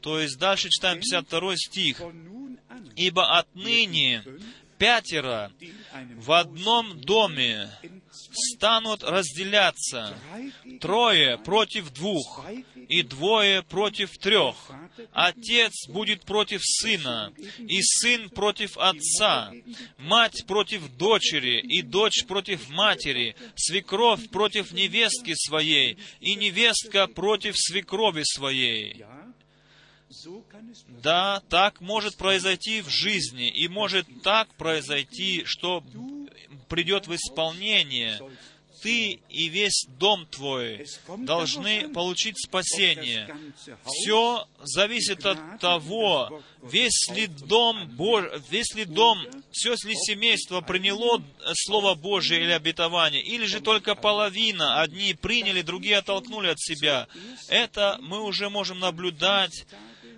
[0.00, 2.00] То есть дальше читаем 52 стих.
[2.96, 4.24] «Ибо отныне
[4.80, 5.52] пятеро
[6.16, 7.70] в одном доме
[8.32, 10.14] станут разделяться,
[10.80, 12.44] трое против двух,
[12.88, 14.56] и двое против трех.
[15.12, 19.52] Отец будет против сына, и сын против отца,
[19.98, 28.22] мать против дочери, и дочь против матери, свекровь против невестки своей, и невестка против свекрови
[28.24, 29.04] своей.
[31.02, 35.84] Да, так может произойти в жизни, и может так произойти, что
[36.68, 38.20] придет в исполнение.
[38.82, 40.86] Ты и весь дом твой
[41.18, 43.28] должны получить спасение.
[43.84, 48.24] Все зависит от того, весь ли дом, Бож...
[48.48, 49.18] весь ли дом,
[49.52, 51.22] все ли семейство приняло
[51.66, 57.06] Слово Божие или обетование, или же только половина, одни приняли, другие оттолкнули от себя.
[57.48, 59.66] Это мы уже можем наблюдать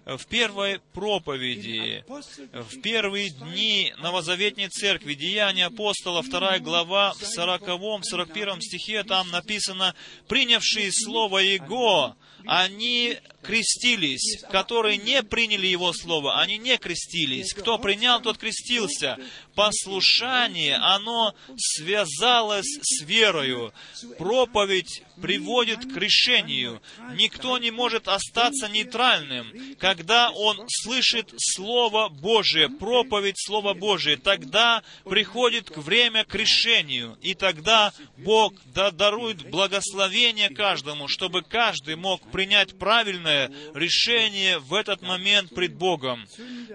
[0.05, 2.05] в первой проповеди,
[2.53, 9.95] в первые дни Новозаветней Церкви, Деяния апостола, 2 глава, в 40-41 стихе там написано,
[10.29, 12.17] «Принявшие Слово Его,
[12.47, 17.53] они крестились, которые не приняли Его Слово, они не крестились.
[17.55, 19.19] Кто принял, тот крестился.
[19.55, 23.73] Послушание, оно связалось с верою.
[24.19, 26.81] Проповедь приводит к решению.
[27.15, 29.53] Никто не может остаться нейтральным.
[29.79, 37.19] Когда он слышит Слово Божие, проповедь Слова Божие, тогда приходит время к решению.
[37.21, 45.03] И тогда Бог да дарует благословение каждому, чтобы каждый мог принять правильное решение в этот
[45.03, 46.27] момент пред Богом.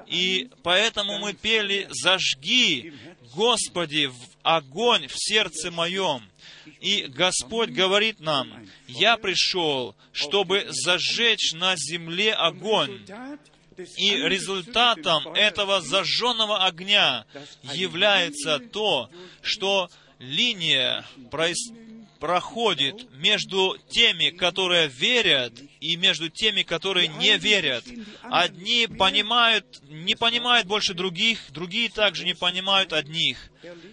[0.07, 2.66] И поэтому мы пели «Зажги,
[3.35, 6.21] Господи, в огонь в сердце моем».
[6.81, 13.05] И Господь говорит нам, «Я пришел, чтобы зажечь на земле огонь».
[13.97, 17.25] И результатом этого зажженного огня
[17.73, 19.09] является то,
[19.43, 19.89] что
[20.19, 21.75] линия проис-
[22.19, 27.83] проходит между теми, которые верят, и между теми, которые не верят.
[28.23, 33.49] Одни понимают, не понимают больше других, другие также не понимают одних.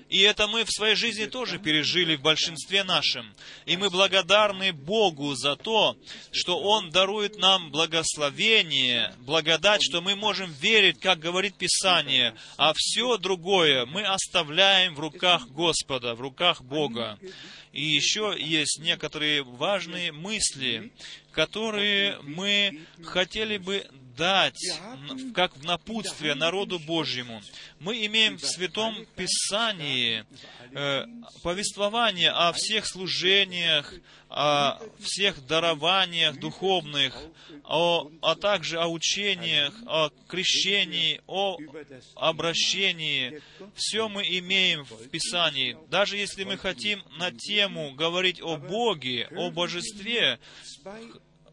[0.08, 3.34] И это мы в своей жизни тоже пережили в большинстве нашем.
[3.66, 5.96] И мы благодарны Богу за то,
[6.30, 13.16] что Он дарует нам благословение, благодать, что мы можем верить, как говорит Писание, а все
[13.16, 17.18] другое мы оставляем в руках Господа, в руках Бога.
[17.72, 20.92] И еще есть некоторые важные мысли,
[21.34, 23.84] которые мы хотели бы
[24.16, 24.80] дать
[25.34, 27.42] как в напутствие народу Божьему.
[27.80, 30.24] Мы имеем в Святом Писании
[30.72, 31.04] э,
[31.42, 33.92] повествование о всех служениях,
[34.28, 37.16] о всех дарованиях духовных,
[37.64, 41.56] о, а также о учениях, о крещении, о
[42.16, 43.40] обращении.
[43.74, 45.76] Все мы имеем в Писании.
[45.88, 50.38] Даже если мы хотим на тему говорить о Боге, о Божестве,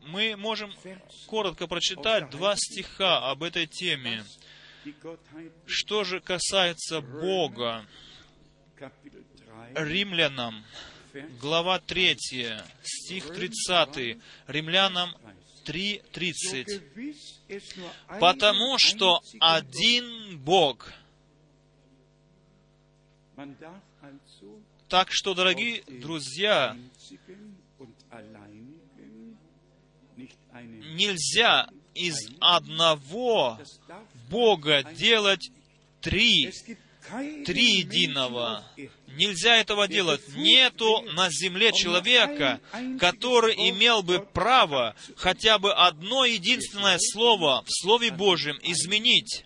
[0.01, 0.73] мы можем
[1.27, 4.23] коротко прочитать два стиха об этой теме.
[5.65, 7.85] Что же касается Бога,
[8.77, 9.23] Kapitel
[9.75, 10.65] 3, римлянам,
[11.39, 12.17] глава 3,
[12.83, 14.17] стих 30,
[14.47, 15.15] римлянам
[15.65, 16.65] 3.30.
[16.65, 20.91] gewiss es nur einen Потому что один Бог.
[24.87, 26.77] Так что, дорогие друзья,
[30.53, 33.59] нельзя из одного
[34.29, 35.49] Бога делать
[36.01, 36.51] три,
[37.45, 38.63] три единого.
[39.07, 40.21] Нельзя этого делать.
[40.35, 42.61] Нету на земле человека,
[42.99, 49.45] который имел бы право хотя бы одно единственное слово в Слове Божьем изменить.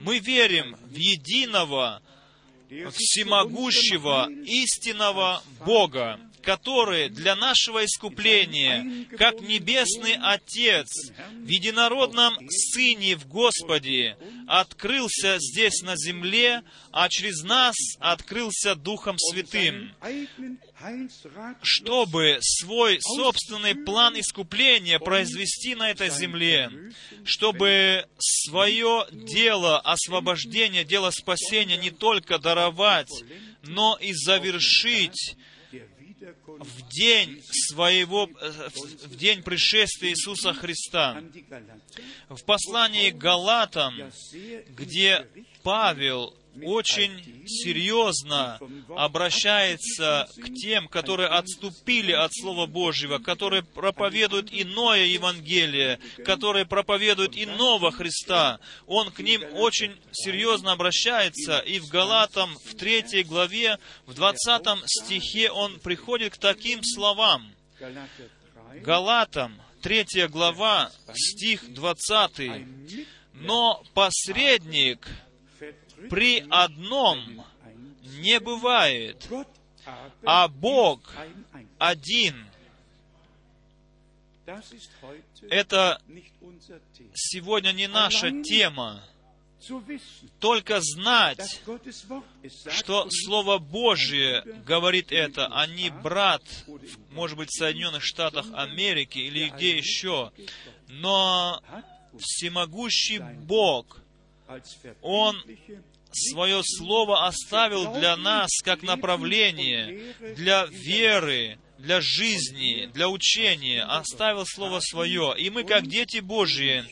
[0.00, 2.02] Мы верим в единого,
[2.68, 10.88] всемогущего, истинного Бога, который для нашего искупления, как Небесный Отец,
[11.32, 14.16] в единородном Сыне в Господе,
[14.46, 16.62] открылся здесь на земле,
[16.92, 19.92] а через нас открылся Духом Святым,
[21.62, 26.70] чтобы свой собственный план искупления произвести на этой земле,
[27.24, 33.10] чтобы свое дело освобождения, дело спасения не только даровать,
[33.62, 35.36] но и завершить
[36.46, 41.22] в день своего, в- день пришествия Иисуса Христа.
[42.28, 43.94] В послании Галатам,
[44.76, 45.26] где
[45.62, 48.58] Павел очень серьезно
[48.96, 57.90] обращается к тем, которые отступили от Слова Божьего, которые проповедуют иное Евангелие, которые проповедуют иного
[57.90, 58.60] Христа.
[58.86, 64.38] Он к ним очень серьезно обращается, и в Галатам, в третьей главе, в 20
[64.86, 67.52] стихе он приходит к таким словам.
[67.78, 72.38] 3, Галатам, третья глава, стих 20.
[72.38, 75.06] ein Mit Но посредник
[76.10, 77.44] при одном
[78.02, 79.28] не бывает,
[80.24, 81.00] а Бог
[81.78, 82.46] один.
[85.50, 86.00] Это
[87.14, 89.02] сегодня не наша тема.
[90.40, 91.62] Только знать,
[92.70, 96.42] что Слово Божье говорит это, а не брат,
[97.10, 100.32] может быть, в Соединенных Штатах Америки или где еще.
[100.88, 101.62] Но
[102.18, 104.00] всемогущий Бог,
[105.00, 105.42] Он
[106.14, 114.80] свое слово оставил для нас как направление, для веры, для жизни, для учения, оставил слово
[114.80, 115.34] свое.
[115.38, 116.84] И мы, как дети Божьи,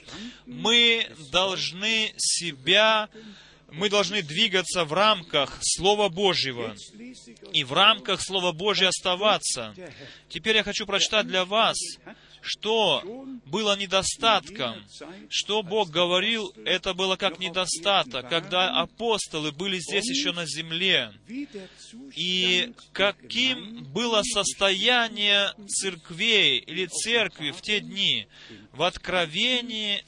[0.47, 3.09] мы должны себя,
[3.71, 6.75] мы должны двигаться в рамках Слова Божьего
[7.53, 9.75] и в рамках Слова Божьего оставаться.
[10.29, 11.79] Теперь я хочу прочитать для вас,
[12.43, 13.03] что
[13.47, 14.85] было недостатком,
[15.31, 21.13] что Бог говорил, это было как недостаток, когда апостолы были здесь еще на земле,
[22.17, 28.27] и каким было состояние церквей или церкви в те дни.
[28.73, 30.05] В Откровении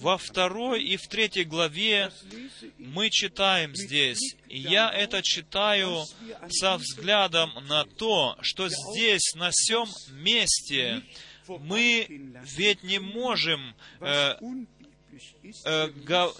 [0.00, 2.10] во второй и в третьей главе
[2.78, 6.04] мы читаем здесь, и я это читаю
[6.48, 11.02] со взглядом на то, что здесь, на всем месте,
[11.46, 12.06] мы
[12.56, 14.34] ведь не можем э,
[15.64, 15.88] э,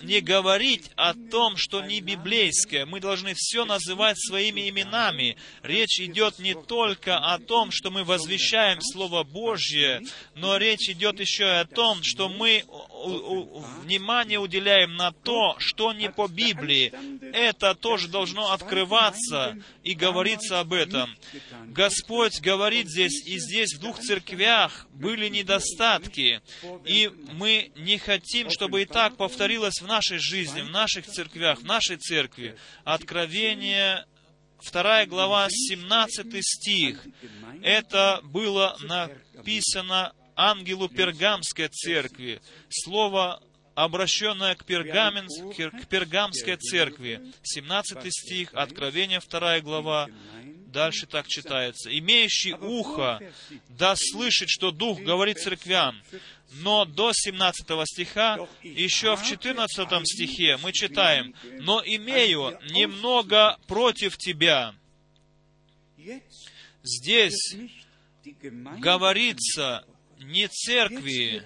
[0.03, 2.87] не говорить о том, что не библейское.
[2.87, 5.37] Мы должны все называть своими именами.
[5.63, 10.03] Речь идет не только о том, что мы возвещаем Слово Божье,
[10.35, 12.65] но речь идет еще и о том, что мы
[13.83, 16.93] внимание уделяем на то, что не по Библии.
[17.33, 21.15] Это тоже должно открываться и говориться об этом.
[21.67, 26.41] Господь говорит здесь, и здесь в двух церквях были недостатки,
[26.85, 31.65] и мы не хотим, чтобы и так повторилось в нашей жизни, в наших церквях, в
[31.65, 32.57] нашей церкви.
[32.85, 34.05] Откровение,
[34.73, 37.05] 2 глава, 17 стих.
[37.63, 42.41] Это было написано ангелу Пергамской церкви.
[42.71, 43.43] Слово
[43.75, 47.21] обращенное к, Пергаменс- к Пергамской церкви.
[47.43, 50.09] 17 стих, Откровение, 2 глава,
[50.67, 53.21] дальше так читается, «Имеющий ухо,
[53.69, 56.01] да слышит, что Дух говорит церквям».
[56.53, 64.75] Но до 17 стиха, еще в 14 стихе мы читаем, «Но имею немного против тебя».
[66.83, 67.57] Здесь
[68.79, 69.85] говорится
[70.19, 71.43] не церкви,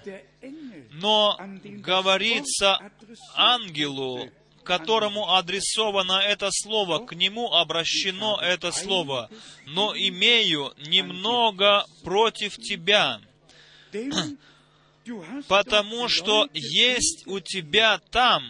[0.91, 2.91] но говорится
[3.35, 4.29] ангелу,
[4.63, 9.29] которому адресовано это слово, к нему обращено это слово,
[9.65, 13.21] но имею немного против тебя,
[15.47, 18.43] потому что есть у тебя там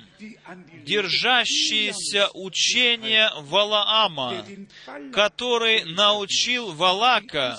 [0.86, 4.45] держащиеся учения Валаама,
[5.14, 7.57] который научил Валака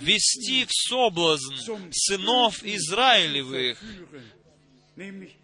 [0.00, 1.54] вести в соблазн
[1.92, 3.82] сынов Израилевых,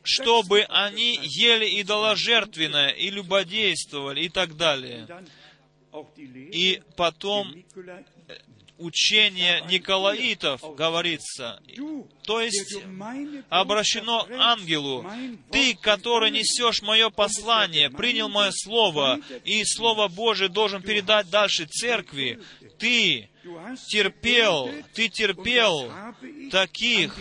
[0.03, 5.09] чтобы они ели идоложертвенное и любодействовали и так далее.
[6.27, 7.53] И потом
[8.81, 11.63] учение Николаитов говорится,
[12.25, 12.77] то есть
[13.49, 15.09] обращено ангелу,
[15.53, 22.41] ты, который несешь мое послание, принял мое слово, и Слово Божие должен передать дальше церкви,
[22.79, 23.30] ты
[23.89, 25.93] терпел, ты терпел
[26.51, 27.17] таких,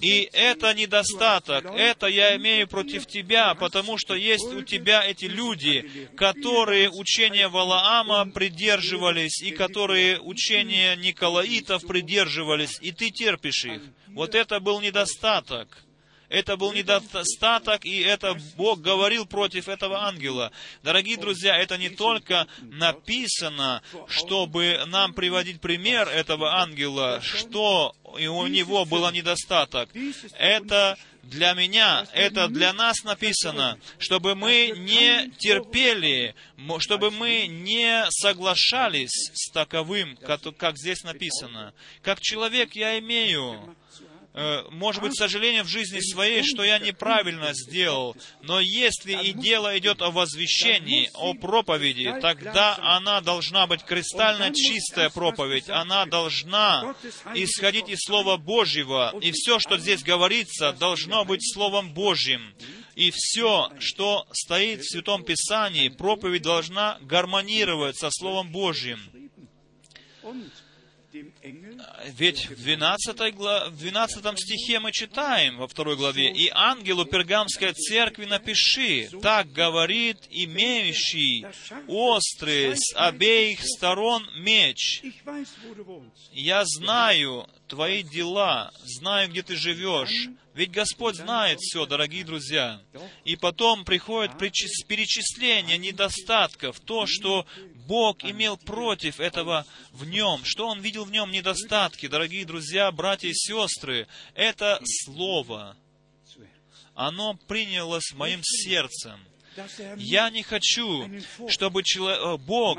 [0.00, 6.08] и это недостаток, это я имею против тебя, потому что есть у тебя эти люди,
[6.16, 13.82] которые учения Валаама придерживались, и которые учения Николаитов придерживались, и ты терпишь их.
[14.08, 15.84] Вот это был недостаток.
[16.32, 20.50] Это был недостаток, и это Бог говорил против этого ангела.
[20.82, 28.46] Дорогие друзья, это не только написано, чтобы нам приводить пример этого ангела, что и у
[28.46, 29.90] него был недостаток.
[30.38, 36.34] Это для меня, это для нас написано, чтобы мы не терпели,
[36.78, 41.74] чтобы мы не соглашались с таковым, как здесь написано.
[42.00, 43.76] Как человек я имею
[44.70, 50.00] может быть, сожаление в жизни своей, что я неправильно сделал, но если и дело идет
[50.00, 56.94] о возвещении, о проповеди, тогда она должна быть кристально чистая проповедь, она должна
[57.34, 62.54] исходить из Слова Божьего, и все, что здесь говорится, должно быть Словом Божьим.
[62.94, 69.00] И все, что стоит в Святом Писании, проповедь должна гармонировать со Словом Божьим.
[72.16, 73.68] Ведь в 12, глав...
[73.70, 80.18] в 12 стихе мы читаем во второй главе, «И ангелу пергамской церкви напиши, так говорит
[80.30, 81.44] имеющий
[81.88, 85.02] острый с обеих сторон меч.
[86.32, 92.80] Я знаю твои дела, знаю, где ты живешь, ведь Господь знает все, дорогие друзья.
[93.24, 97.46] И потом приходит перечисление недостатков, то, что
[97.86, 102.06] Бог имел против этого в нем, что Он видел в нем недостатки.
[102.06, 105.76] Дорогие друзья, братья и сестры, это Слово,
[106.94, 109.18] оно принялось моим сердцем.
[109.96, 111.10] Я не хочу,
[111.48, 112.78] чтобы человек, Бог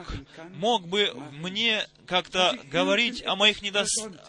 [0.55, 4.27] мог бы мне как-то говорить о моих недостатках,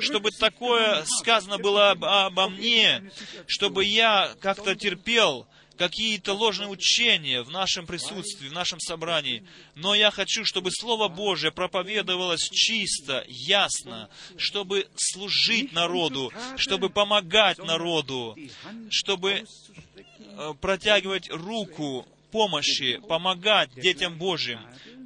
[0.00, 3.10] чтобы такое сказано было обо мне,
[3.46, 9.44] чтобы я как-то терпел какие-то ложные учения в нашем присутствии, в нашем собрании.
[9.74, 18.36] Но я хочу, чтобы Слово Божие проповедовалось чисто, ясно, чтобы служить народу, чтобы помогать народу,
[18.90, 19.44] чтобы
[20.18, 24.60] э, протягивать руку помощи, помогать детям Божьим.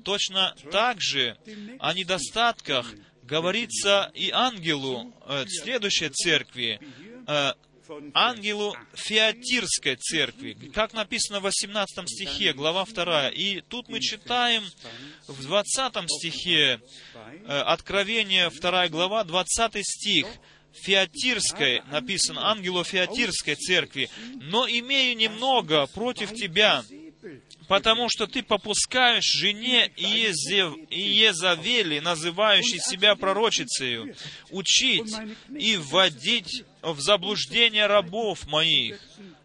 [0.05, 1.36] Точно так же
[1.78, 2.92] о недостатках
[3.22, 6.80] говорится и ангелу э, следующей церкви,
[7.26, 7.52] э,
[8.14, 13.30] ангелу Феатирской церкви, как написано в 18 стихе, глава 2.
[13.30, 14.64] И тут мы читаем
[15.26, 16.80] в 20 стихе,
[17.46, 20.26] э, Откровение 2 глава, 20 стих,
[20.72, 26.84] Феатирской, написано, ангелу Феатирской церкви, «Но имею немного против тебя,
[27.70, 34.16] потому что ты попускаешь жене Иезев, Иезавели, называющей себя пророчицею,
[34.51, 35.14] учить
[35.56, 39.01] и вводить в заблуждение рабов моих,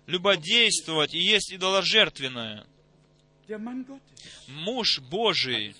[0.07, 2.65] любодействовать и есть идоложертвенное.
[4.47, 5.76] Муж Божий,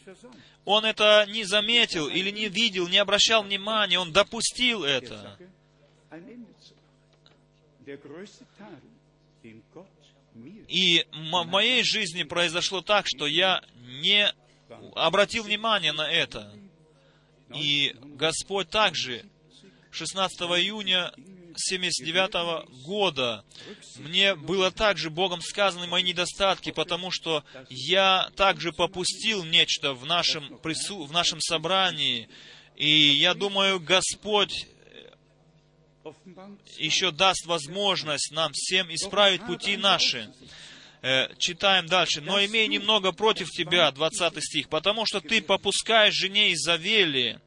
[0.66, 5.36] он это не заметил или не видел, не обращал внимания, он допустил это.
[10.68, 13.64] И в моей жизни произошло так, что я
[14.02, 14.32] не
[14.96, 16.54] обратил внимания на это.
[17.54, 19.26] И Господь также
[19.92, 21.14] 16 июня
[21.56, 23.46] 79 года
[23.98, 30.58] мне было также Богом сказаны мои недостатки, потому что я также попустил нечто в нашем,
[30.58, 31.06] прису...
[31.06, 32.28] в нашем собрании.
[32.76, 34.68] И я думаю, Господь
[36.78, 40.32] еще даст возможность нам всем исправить пути наши.
[41.02, 42.22] Э, читаем дальше.
[42.22, 47.40] «Но имей немного против тебя», 20 стих, «потому что ты попускаешь жене Изавели,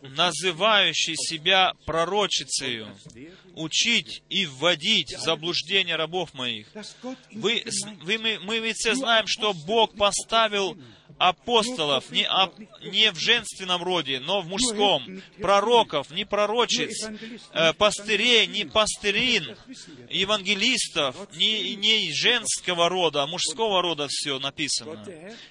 [0.00, 2.96] называющей себя пророчицею,
[3.54, 6.66] учить и вводить в заблуждение рабов моих.
[7.30, 7.64] Вы,
[8.02, 10.76] вы, мы, мы ведь все знаем, что Бог поставил
[11.20, 17.08] апостолов не, ап, не в женственном роде, но в мужском, пророков, не пророчиц,
[17.52, 19.54] э, пастырей, не пастырин,
[20.08, 25.04] евангелистов, не, не женского рода, а мужского рода все написано.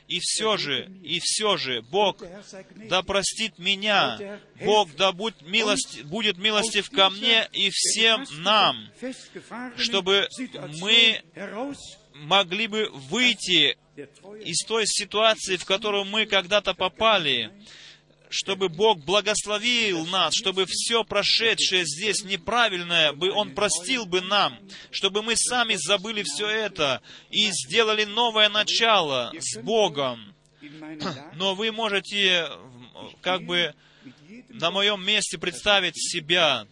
[0.08, 2.18] И все же, и все же, Бог
[2.90, 8.90] да простит меня, Бог да будь милость, будет милостив ко мне и всем нам,
[9.78, 10.28] чтобы
[10.80, 11.22] мы
[12.16, 13.78] могли бы выйти
[14.44, 17.52] из той ситуации, в которую мы когда-то попали,
[18.30, 24.58] чтобы Бог благословил нас, чтобы все прошедшее здесь неправильное, бы Он простил бы нам,
[24.92, 27.02] чтобы мы сами забыли все это
[27.32, 30.36] и сделали новое начало с Богом.
[31.34, 32.48] Но вы можете
[33.22, 33.74] как бы
[34.50, 36.68] на моем месте представить себя.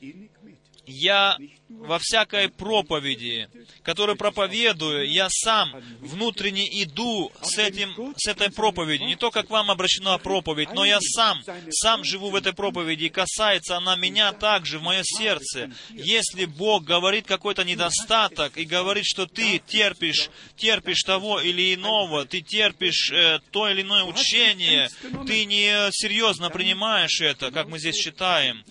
[0.86, 1.38] Я
[1.70, 3.50] во всякой проповеди,
[3.84, 9.08] которую проповедую, я сам внутренне иду с, этим, с этой проповедью.
[9.08, 11.42] Не то, как вам обращена проповедь, но я сам,
[11.72, 15.72] сам живу в этой проповеди, и касается она меня также, в мое сердце.
[15.90, 22.42] Если Бог говорит какой-то недостаток и говорит, что ты терпишь, терпишь того или иного, ты
[22.42, 24.90] терпишь э, то или иное учение,
[25.26, 28.64] ты не серьезно принимаешь это, как мы здесь читаем,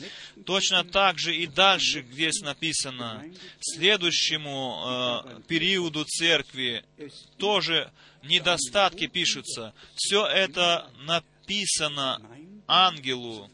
[0.47, 3.25] точно так же и дальше здесь написано,
[3.61, 6.85] следующему э, периоду церкви
[7.37, 7.91] тоже
[8.23, 9.75] недостатки пишутся.
[9.95, 12.23] Все это написано
[12.67, 13.51] ангелу.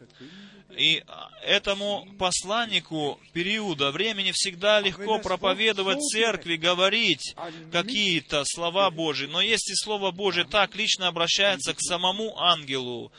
[0.77, 1.05] И
[1.43, 7.35] этому посланнику периода времени всегда легко проповедовать церкви, говорить
[7.70, 9.27] какие-то слова Божьи.
[9.27, 13.12] Но если Слово Божие так лично обращается к самому ангелу,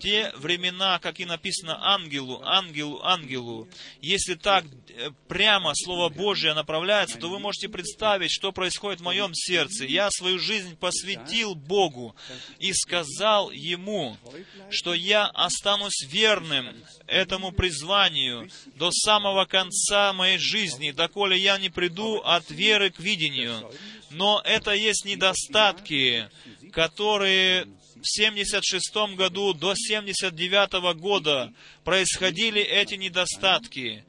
[0.00, 3.68] те времена, как и написано ангелу, ангелу, ангелу,
[4.00, 9.32] если так э, прямо Слово Божье направляется, то вы можете представить, что происходит в моем
[9.34, 9.84] сердце.
[9.84, 12.14] Я свою жизнь посвятил Богу
[12.58, 14.16] и сказал Ему,
[14.70, 16.74] что я останусь верным
[17.06, 23.70] этому призванию до самого конца моей жизни, доколе я не приду от веры к видению.
[24.10, 26.28] Но это есть недостатки,
[26.72, 27.68] которые
[28.02, 31.52] в 76 году до 79 года
[31.88, 34.04] происходили эти недостатки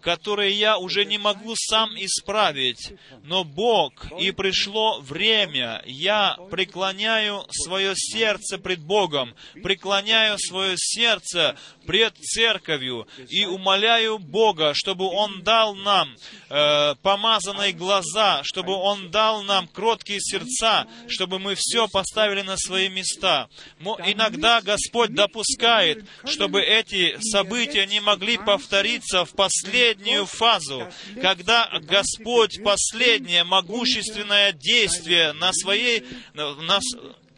[0.00, 2.92] которые я уже не могу сам исправить.
[3.24, 12.16] Но Бог, и пришло время, я преклоняю свое сердце пред Богом, преклоняю свое сердце пред
[12.18, 16.14] церковью и умоляю Бога, чтобы Он дал нам
[16.50, 22.88] э, помазанные глаза, чтобы Он дал нам кроткие сердца, чтобы мы все поставили на свои
[22.88, 23.48] места.
[23.80, 30.86] Но иногда Господь допускает, чтобы эти события не могли повториться в последнюю фазу,
[31.20, 36.04] когда Господь последнее могущественное действие на своей,
[36.34, 36.80] на,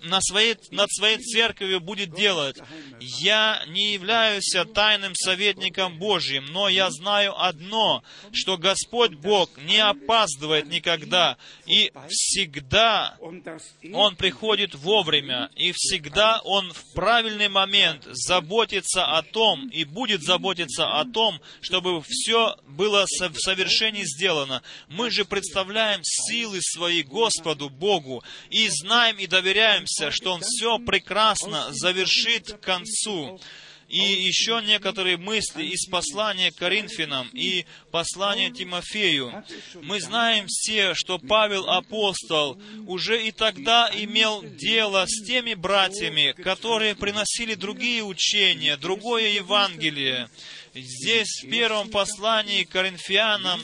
[0.02, 2.56] на своей, над своей церковью будет делать.
[3.00, 8.02] Я не являюсь тайным советником Божьим, но я знаю одно,
[8.32, 11.36] что Господь Бог не опаздывает никогда,
[11.66, 19.84] и всегда Он приходит вовремя, и всегда Он в правильный момент заботится о том, и
[19.84, 24.62] будет заботиться о том, чтобы все было в совершении сделано.
[24.88, 30.78] Мы же представляем силы свои Господу Богу, и знаем и доверяем надеемся, что Он все
[30.78, 33.40] прекрасно завершит к концу.
[33.88, 39.44] И еще некоторые мысли из послания Коринфянам и послания Тимофею.
[39.82, 42.56] Мы знаем все, что Павел апостол
[42.86, 50.30] уже и тогда имел дело с теми братьями, которые приносили другие учения, другое Евангелие.
[50.72, 53.60] Здесь в первом послании Коринфянам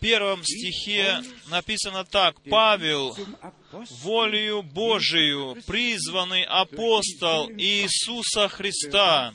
[0.00, 2.40] первом стихе написано так.
[2.48, 3.16] «Павел,
[4.02, 9.34] волею Божию, призванный апостол Иисуса Христа».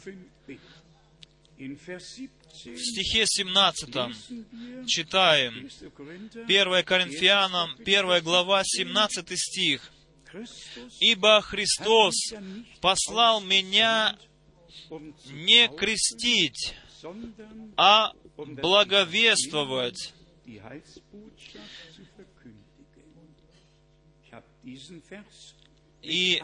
[1.58, 5.70] В стихе 17 читаем,
[6.48, 9.92] 1 Коринфянам, 1 глава, 17 стих.
[11.00, 12.16] «Ибо Христос
[12.82, 14.18] послал меня
[15.28, 16.74] не крестить,
[17.78, 20.15] а благовествовать.
[26.02, 26.42] И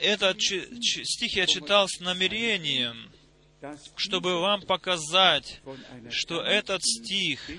[0.00, 3.10] этот чи- чи- стих я читал с намерением,
[3.96, 5.60] чтобы вам показать,
[6.10, 7.50] что этот стих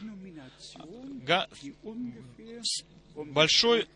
[1.83, 3.87] um большой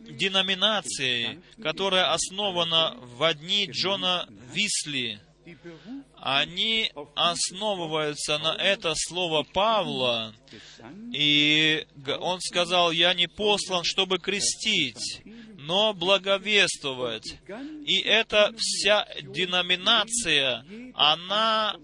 [0.00, 5.20] деноминации, которая основана в дни Джона Висли,
[6.16, 10.34] они основываются на это слово Павла,
[11.12, 11.86] и
[12.20, 15.22] он сказал, я не послан, чтобы крестить,
[15.56, 17.38] но благовествовать.
[17.86, 20.64] И эта вся деноминация,
[20.94, 21.76] она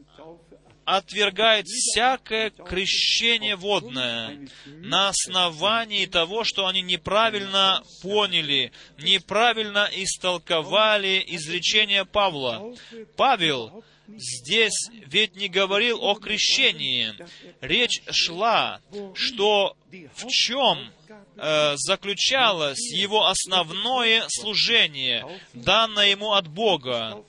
[0.89, 12.75] отвергает всякое крещение водное на основании того, что они неправильно поняли, неправильно истолковали изречение Павла.
[13.19, 17.13] Павел здесь ведь не говорил о крещении.
[17.61, 18.81] Речь шла,
[19.13, 19.77] что
[20.15, 20.91] в чем
[21.39, 27.25] э, заключалось его основное служение, данное ему от Бога.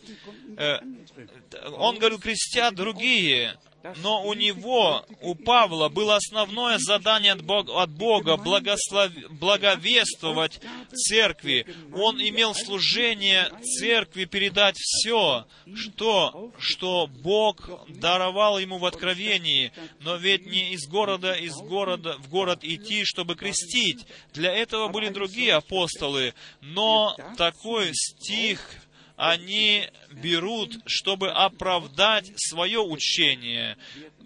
[0.57, 0.79] Э,
[1.77, 3.55] он говорил, крестят другие,
[3.97, 9.11] но у него, у Павла, было основное задание от Бога, от Бога благослов...
[9.29, 10.59] благовествовать
[10.93, 11.65] церкви.
[11.93, 15.45] Он имел служение церкви передать все,
[15.75, 22.29] что, что Бог даровал ему в откровении, но ведь не из города, из города в
[22.29, 24.05] город идти, чтобы крестить.
[24.33, 28.59] Для этого были другие апостолы, но такой стих
[29.19, 33.77] они берут, чтобы оправдать свое учение,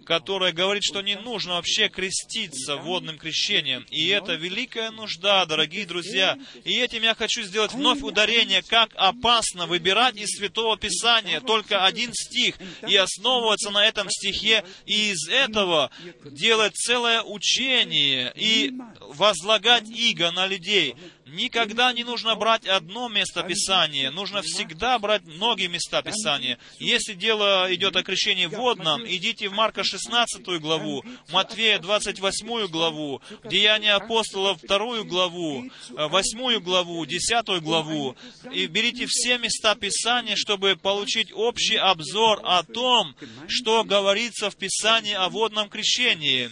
[0.04, 3.84] которое говорит, что не нужно вообще креститься водным крещением.
[3.90, 6.38] И это великая нужда, дорогие друзья.
[6.62, 12.12] И этим я хочу сделать вновь ударение, как опасно выбирать из Святого Писания только один
[12.12, 12.56] стих
[12.86, 15.90] и основываться на этом стихе, и из этого
[16.24, 20.94] делать целое учение и возлагать иго на людей.
[21.26, 26.58] Никогда не нужно брать одно место Писания, нужно всегда брать многие места Писания.
[26.78, 31.02] Если дело идет о крещении водном, идите в Марка 16 главу,
[31.32, 38.16] Матвея 28 главу, Деяния апостолов 2 главу, 8 главу, 10 главу,
[38.52, 43.16] и берите все места Писания, чтобы получить общий обзор о том,
[43.48, 46.50] что говорится в Писании о водном крещении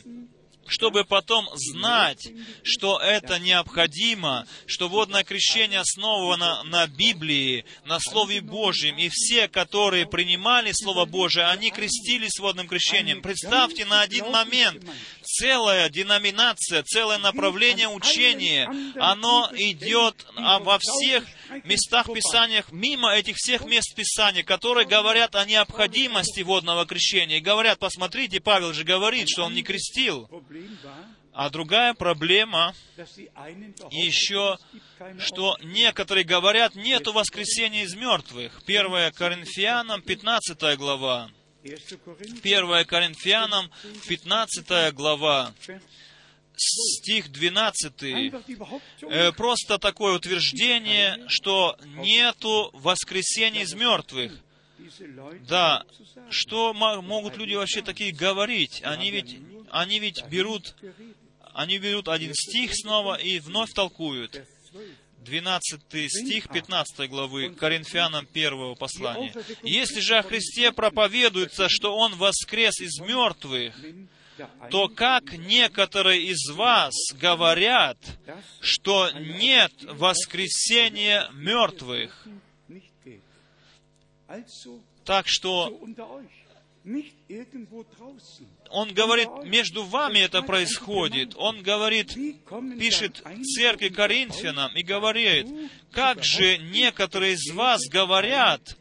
[0.66, 2.28] чтобы потом знать,
[2.62, 10.06] что это необходимо, что водное крещение основано на Библии, на Слове Божьем, и все, которые
[10.06, 13.22] принимали Слово Божие, они крестились водным крещением.
[13.22, 14.82] Представьте на один момент,
[15.22, 21.24] целая деноминация, целое направление учения, оно идет а, во всех
[21.64, 27.38] местах Писания, мимо этих всех мест Писания, которые говорят о необходимости водного крещения.
[27.38, 30.28] И говорят, посмотрите, Павел же говорит, что он не крестил.
[31.34, 32.74] А другая проблема
[33.90, 34.58] еще,
[35.18, 38.60] что некоторые говорят, нету воскресения из мертвых.
[38.66, 41.30] 1 Коринфянам, 15 глава.
[41.64, 41.76] 1.
[42.04, 43.70] Korinther 1 Коринфянам,
[44.08, 45.54] 15 глава,
[46.56, 48.02] стих 12.
[48.02, 54.32] Einfach die Behauptung, Э, Просто такое утверждение, что нету воскресения из мертвых.
[55.48, 55.84] Да,
[56.30, 58.80] что мо- могут люди вообще такие говорить?
[58.84, 59.36] Они ведь,
[59.70, 60.74] они ведь берут,
[61.54, 64.34] они берут один стих снова и вновь толкуют.
[64.34, 64.46] Vers
[65.24, 65.78] 12.
[65.88, 69.32] 12 стих 15 главы Коринфянам 1 послания.
[69.62, 73.74] «Если же о Христе проповедуется, что Он воскрес из мертвых,
[74.70, 77.98] то как некоторые из вас говорят,
[78.60, 82.26] что нет воскресения мертвых?»
[85.04, 85.80] Так что
[88.70, 91.34] он говорит, между вами это происходит.
[91.36, 92.14] Он говорит,
[92.78, 93.22] пишет
[93.54, 95.46] церкви Коринфянам и говорит,
[95.92, 98.76] как же некоторые из вас говорят,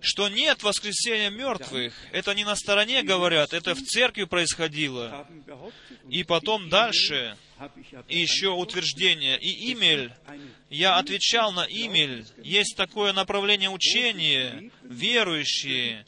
[0.00, 1.92] что нет воскресения мертвых.
[2.12, 5.26] Это не на стороне говорят, это в церкви происходило.
[6.08, 9.38] И потом дальше ja еще утверждение.
[9.40, 10.12] И имель,
[10.70, 16.04] я отвечал на имель, есть такое направление учения, верующие,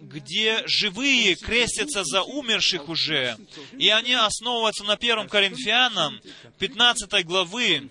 [0.00, 3.36] где живые крестятся за умерших уже,
[3.78, 6.20] и они основываются на 1 Коринфянам
[6.58, 7.90] 15 главы,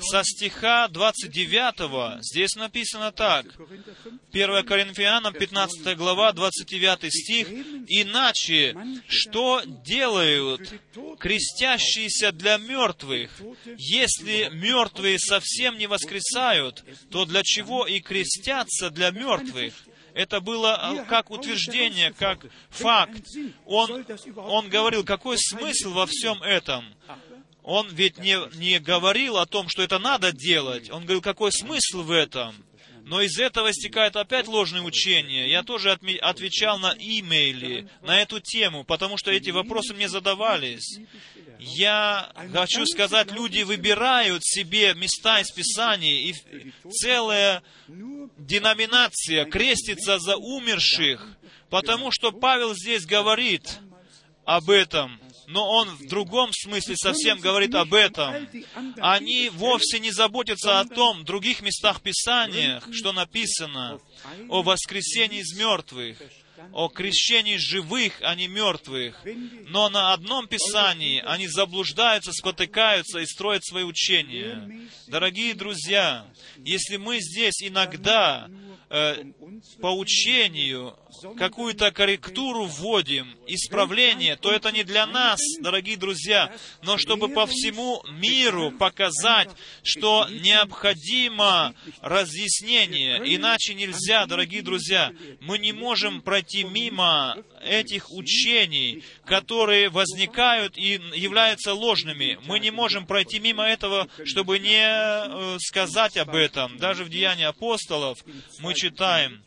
[0.00, 2.22] со стиха 29.
[2.22, 3.46] Здесь написано так.
[3.46, 3.94] Korinther
[4.32, 7.48] 5, 1 Коринфянам, 15 глава, 29 стих.
[7.88, 8.76] «Иначе,
[9.08, 10.72] что делают
[11.18, 13.30] крестящиеся для мертвых?
[13.78, 19.74] Если мертвые совсем не воскресают, то для чего и крестятся для мертвых?»
[20.14, 23.26] Это было а, как утверждение, как факт.
[23.66, 24.04] Он,
[24.36, 26.84] он говорил, какой смысл во всем этом?
[27.64, 30.90] Он ведь не, не говорил о том, что это надо делать.
[30.90, 32.54] Он говорил, какой смысл в этом?
[33.06, 35.50] Но из этого стекает опять ложное учение.
[35.50, 41.00] Я тоже отме- отвечал на имейле на эту тему, потому что эти вопросы мне задавались.
[41.58, 51.26] Я хочу сказать, люди выбирают себе места из Писания, и целая деноминация крестится за умерших,
[51.70, 53.78] потому что Павел здесь говорит
[54.44, 58.48] об этом но он в другом смысле совсем говорит об этом.
[58.98, 64.00] Они вовсе не заботятся о том, других местах Писания, что написано
[64.48, 66.18] о воскресении из мертвых,
[66.72, 69.20] о крещении живых, а не мертвых.
[69.68, 74.88] Но на одном Писании они заблуждаются, спотыкаются и строят свои учения.
[75.06, 76.26] Дорогие друзья,
[76.58, 78.48] если мы здесь иногда
[78.94, 79.24] э,
[79.80, 80.96] по учению
[81.36, 86.52] какую-то корректуру вводим, исправление, то это не для нас, дорогие друзья,
[86.82, 89.50] но чтобы по всему миру показать,
[89.82, 95.12] что необходимо разъяснение, иначе нельзя, дорогие друзья.
[95.40, 102.38] Мы не можем пройти мимо этих учений, которые возникают и являются ложными.
[102.46, 106.76] Мы не можем пройти мимо этого, чтобы не э, сказать об этом.
[106.78, 108.18] Даже в Деянии апостолов
[108.60, 109.42] мы читаем,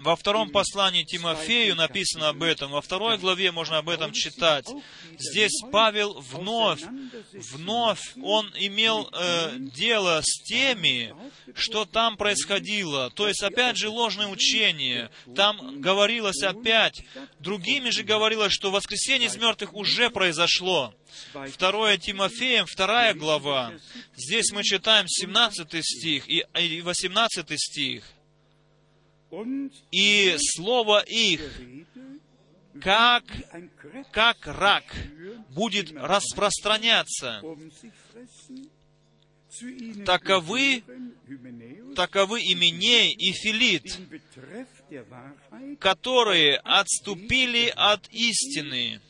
[0.00, 4.66] во втором послании Тимофею написано об этом, во второй главе можно об этом читать.
[5.18, 6.82] Здесь Павел вновь,
[7.32, 11.14] вновь он имел э, дело с теми,
[11.54, 13.10] что там происходило.
[13.10, 15.10] То есть, опять же, ложное учение.
[15.36, 17.02] Там говорилось опять,
[17.38, 20.94] другими же говорилось, что воскресение из мертвых уже произошло.
[21.52, 23.72] Второе Тимофеем, вторая глава.
[24.16, 26.44] Здесь мы читаем 17 стих и
[26.82, 28.04] 18 стих
[29.90, 31.40] и слово их,
[32.80, 33.24] как,
[34.12, 34.84] как рак,
[35.50, 37.42] будет распространяться.
[40.06, 40.84] Таковы,
[41.96, 43.98] таковы Именей и Филит,
[45.80, 49.00] которые отступили от истины,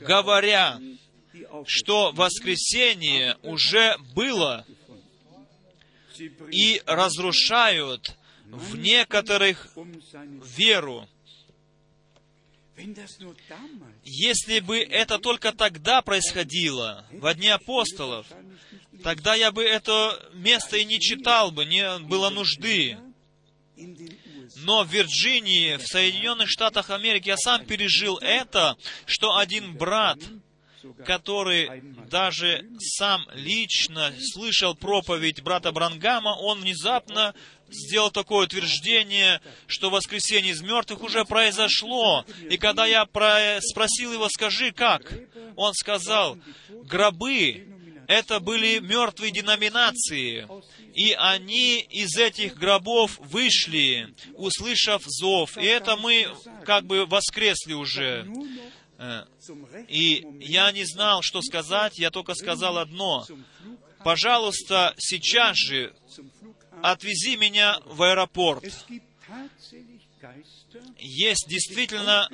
[0.00, 0.80] говоря,
[1.66, 4.66] что воскресение уже было,
[6.50, 8.16] и разрушают
[8.52, 9.68] в некоторых
[10.56, 11.08] веру.
[14.04, 18.26] Если бы это только тогда происходило, в дни апостолов,
[19.02, 22.98] тогда я бы это место и не читал бы, не было нужды.
[24.56, 28.76] Но в Вирджинии, в Соединенных Штатах Америки, я сам пережил это,
[29.06, 30.18] что один брат,
[31.06, 37.34] который даже сам лично слышал проповедь брата Брангама, он внезапно
[37.72, 42.24] сделал такое утверждение, что воскресение из мертвых уже произошло.
[42.50, 43.60] И когда я про...
[43.60, 45.12] спросил его, скажи, как?
[45.56, 46.38] Он сказал,
[46.68, 47.66] гробы—
[48.08, 50.46] это были мертвые деноминации,
[50.94, 55.56] и они из этих гробов вышли, услышав зов.
[55.56, 56.28] И это мы
[56.64, 58.26] как бы воскресли уже.
[58.98, 59.24] Э,
[59.88, 63.26] и я не знал, что сказать, я только сказал одно.
[64.04, 65.94] Пожалуйста, сейчас же
[66.82, 68.64] отвези меня в аэропорт.
[70.98, 72.28] Есть действительно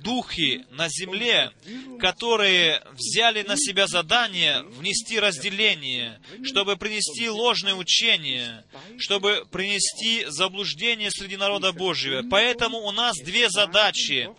[0.00, 1.52] духи на земле,
[1.98, 8.64] которые взяли на себя задание внести разделение, чтобы принести ложное учение,
[8.98, 12.22] чтобы принести заблуждение среди народа Божьего.
[12.30, 14.30] Поэтому у нас две задачи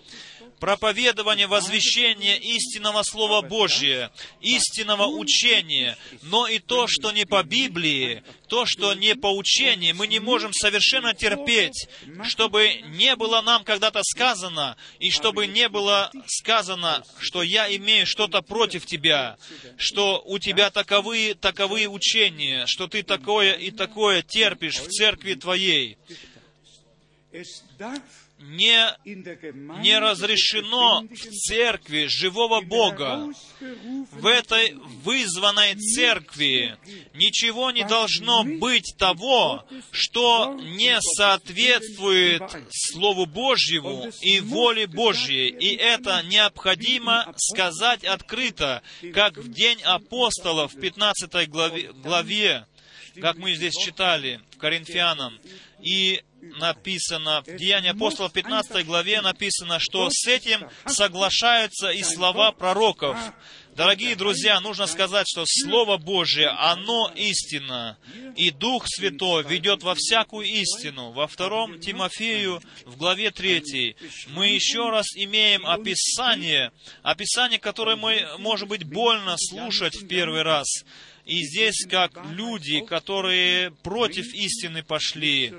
[0.62, 4.12] проповедование, возвещение истинного Слова Божия,
[4.42, 10.06] истинного учения, но и то, что не по Библии, то, что не по учению, мы
[10.06, 11.90] не можем совершенно терпеть,
[12.24, 18.44] чтобы не было нам когда-то сказано, и чтобы не было сказано, что я имею что-то
[18.44, 19.38] против тебя,
[19.78, 25.98] что у тебя таковые, таковые учения, что ты такое и такое терпишь в церкви твоей
[28.42, 33.30] не, не разрешено в церкви живого Бога,
[34.12, 34.74] в этой
[35.04, 36.78] вызванной церкви,
[37.14, 45.50] ничего не должно быть того, что не соответствует Слову Божьему и воле Божьей.
[45.50, 48.82] И это необходимо сказать открыто,
[49.14, 52.66] как в день апостолов в 15 главе, главе
[53.20, 55.40] как мы здесь читали в Коринфянам.
[55.82, 63.18] И написано, в Деянии апостолов 15 главе написано, что с этим соглашаются и слова пророков.
[63.76, 67.98] Дорогие друзья, нужно сказать, что Слово Божие, оно истина,
[68.36, 71.12] и Дух Святой ведет во всякую истину.
[71.12, 73.96] Во втором Тимофею, в главе 3,
[74.28, 80.68] мы еще раз имеем описание, описание, которое мы, может быть, больно слушать в первый раз.
[81.32, 85.54] И здесь как люди, которые против истины пошли.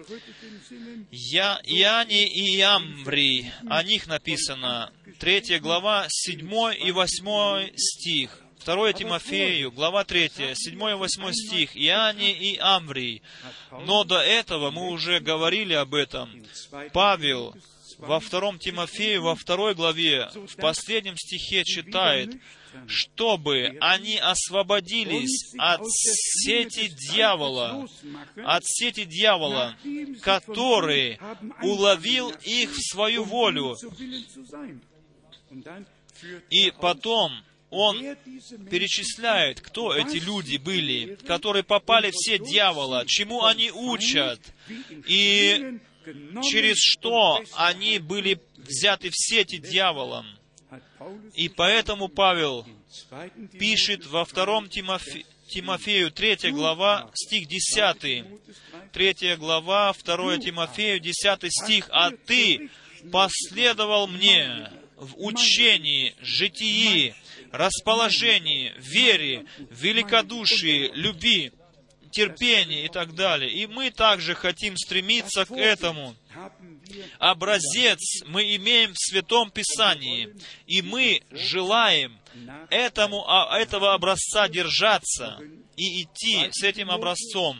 [1.10, 8.38] Я, Иоанни и Иамврий, о них написано, 3 глава, 7 и 8 стих.
[8.66, 13.22] 2 Тимофею, глава 3, 7 и 8 стих, Иоанни и Амврий.
[13.70, 16.44] Но до этого мы уже говорили об этом.
[16.92, 17.56] Павел
[17.96, 22.34] во 2 Тимофею, во 2 главе, в последнем стихе читает,
[22.86, 27.86] чтобы они освободились от сети дьявола,
[28.44, 29.76] от сети дьявола,
[30.22, 31.18] который
[31.62, 33.76] уловил их в свою волю.
[36.50, 37.32] И потом
[37.70, 38.16] он
[38.70, 44.40] перечисляет, кто эти люди были, которые попали в сеть дьявола, чему они учат,
[45.06, 45.78] и
[46.42, 50.26] через что они были взяты в сети дьяволом.
[51.34, 52.66] И поэтому Павел
[53.58, 58.24] пишет во втором Тимофе, Тимофею, 3 глава, стих 10.
[58.92, 61.88] 3 глава, 2 Тимофею, 10 стих.
[61.90, 62.70] «А ты
[63.10, 67.14] последовал мне в учении, житии,
[67.50, 71.52] расположении, вере, великодушии, любви,
[72.12, 73.50] терпении и так далее.
[73.50, 76.14] И мы также хотим стремиться к этому.
[77.18, 80.34] Образец мы имеем в Святом Писании,
[80.66, 82.18] и мы желаем
[82.70, 85.40] этому, а, этого образца держаться
[85.76, 87.56] и идти с этим образцом.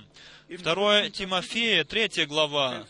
[0.49, 2.87] 2 Тимофея, 3 глава,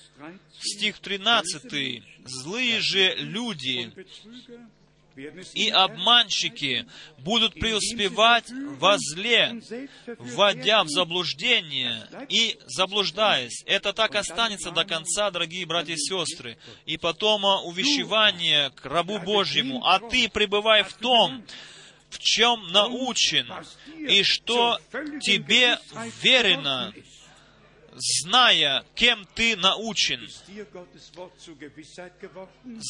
[0.61, 2.03] стих 13.
[2.25, 3.93] «Злые же люди
[5.55, 6.87] и обманщики
[7.19, 9.61] будут преуспевать во зле,
[10.19, 13.63] вводя в заблуждение и заблуждаясь.
[13.67, 16.57] Это так останется до конца, дорогие братья и сестры.
[16.87, 19.85] И потом увещевание к рабу Божьему.
[19.85, 21.45] А ты пребывай в том,
[22.13, 23.51] в чем научен,
[23.99, 24.79] и что
[25.23, 25.79] тебе
[26.23, 26.93] верено,
[27.95, 30.27] зная, кем ты научен.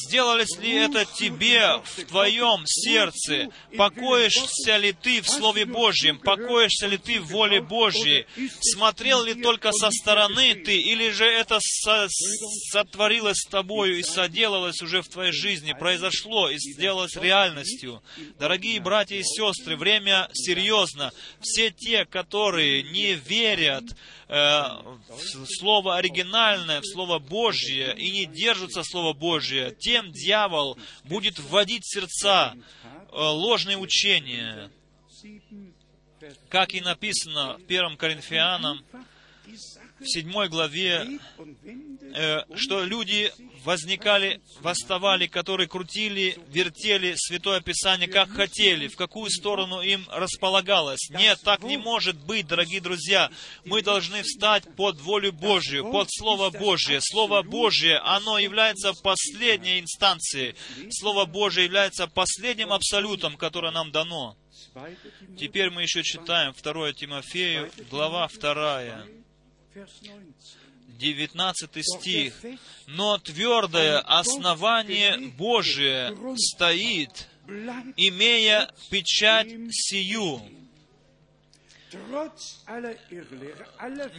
[0.07, 3.49] Сделалось ли это тебе в твоем сердце?
[3.77, 6.19] Покоишься ли ты в Слове Божьем?
[6.19, 8.25] Покоишься ли ты в воле Божьей?
[8.61, 12.07] Смотрел ли только со стороны ты, или же это со
[12.71, 18.01] сотворилось с тобою и соделалось уже в твоей жизни, произошло и сделалось реальностью?
[18.39, 21.11] Дорогие братья и сестры, время серьезно.
[21.41, 23.83] Все те, которые не верят,
[24.33, 31.83] в Слово оригинальное, в Слово Божье, и не держатся Слова Божье, тем дьявол будет вводить
[31.83, 34.71] в сердца э, ложные учения.
[36.49, 38.83] Как и написано в 1 Коринфянам,
[40.03, 41.19] в седьмой главе,
[42.15, 43.31] э, что люди
[43.63, 51.09] возникали, восставали, которые крутили, вертели Святое Писание как хотели, в какую сторону им располагалось.
[51.09, 53.31] Нет, так не может быть, дорогие друзья.
[53.65, 56.99] Мы должны встать под волю Божью, под Слово Божье.
[57.01, 60.55] Слово Божье, оно является последней инстанцией.
[60.91, 64.37] Слово Божье является последним абсолютом, которое нам дано.
[65.39, 69.22] Теперь мы еще читаем 2 Тимофею, глава 2.
[70.99, 72.33] 19 стих.
[72.87, 77.27] «Но твердое основание Божие стоит,
[77.97, 80.41] имея печать сию,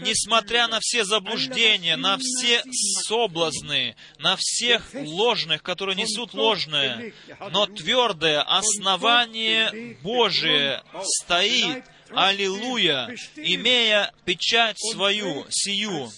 [0.01, 2.63] несмотря на все заблуждения, на все
[3.07, 7.13] соблазны, на всех ложных, которые несут ложное,
[7.51, 16.11] но твердое основание Божие стоит, Аллилуйя, имея печать свою, сию,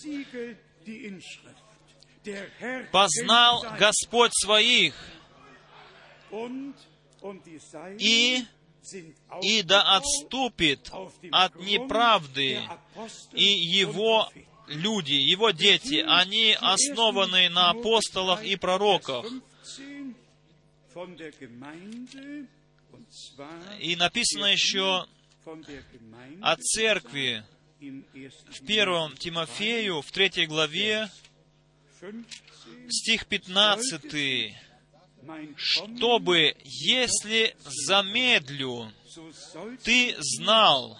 [2.93, 4.95] познал Господь своих,
[7.99, 8.45] и,
[9.43, 10.91] и да отступит
[11.33, 12.61] от неправды,
[13.33, 14.29] и его
[14.69, 19.25] люди, его дети, они основаны на апостолах и пророках.
[23.81, 25.07] И написано еще
[26.43, 27.45] о церкви
[27.79, 31.09] в первом Тимофею, в третьей главе,
[32.89, 34.55] стих 15,
[35.57, 38.91] чтобы, если замедлю,
[39.85, 40.99] ты знал,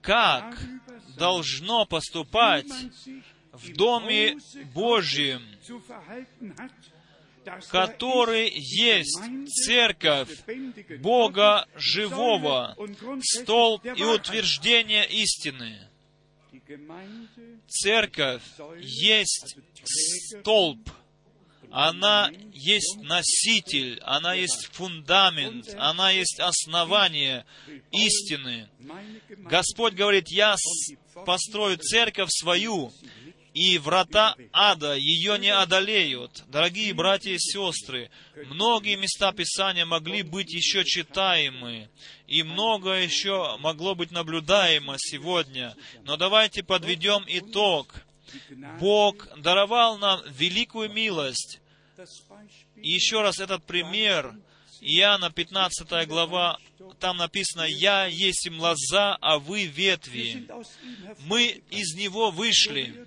[0.00, 0.58] как
[1.18, 2.72] должно поступать
[3.52, 4.38] в Доме
[4.72, 5.42] Божьем,
[7.70, 9.20] который есть
[9.64, 10.30] церковь
[11.00, 12.76] Бога живого,
[13.22, 15.88] столб и утверждение истины.
[17.66, 18.42] Церковь
[18.80, 20.90] есть столб,
[21.70, 27.44] она есть носитель, она есть фундамент, она есть основание
[27.92, 28.68] истины.
[29.38, 30.56] Господь говорит, я
[31.24, 32.92] построю церковь свою,
[33.54, 36.44] и врата ада ее не одолеют.
[36.48, 38.10] Дорогие братья и сестры,
[38.46, 41.88] многие места Писания могли быть еще читаемы,
[42.26, 45.74] и многое еще могло быть наблюдаемо сегодня.
[46.04, 47.94] Но давайте подведем итог.
[48.78, 51.60] Бог даровал нам великую милость.
[52.76, 54.34] Еще раз этот пример,
[54.80, 56.58] Иоанна 15 глава,
[56.98, 60.48] там написано, «Я есть им лоза, а вы ветви».
[61.26, 63.06] Мы из него вышли.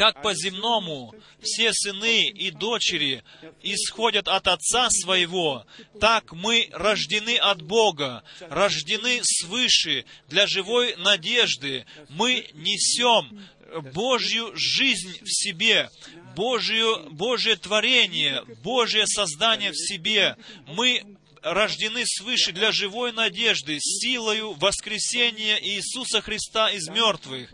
[0.00, 3.22] Как по земному все сыны и дочери
[3.60, 5.66] исходят от Отца Своего,
[6.00, 11.84] так мы рождены от Бога, рождены свыше для живой надежды.
[12.08, 13.46] Мы несем
[13.92, 15.90] Божью жизнь в себе,
[16.34, 20.38] Божью, Божье творение, Божье создание в себе.
[20.66, 27.52] Мы рождены свыше для живой надежды, силою воскресения Иисуса Христа из мертвых.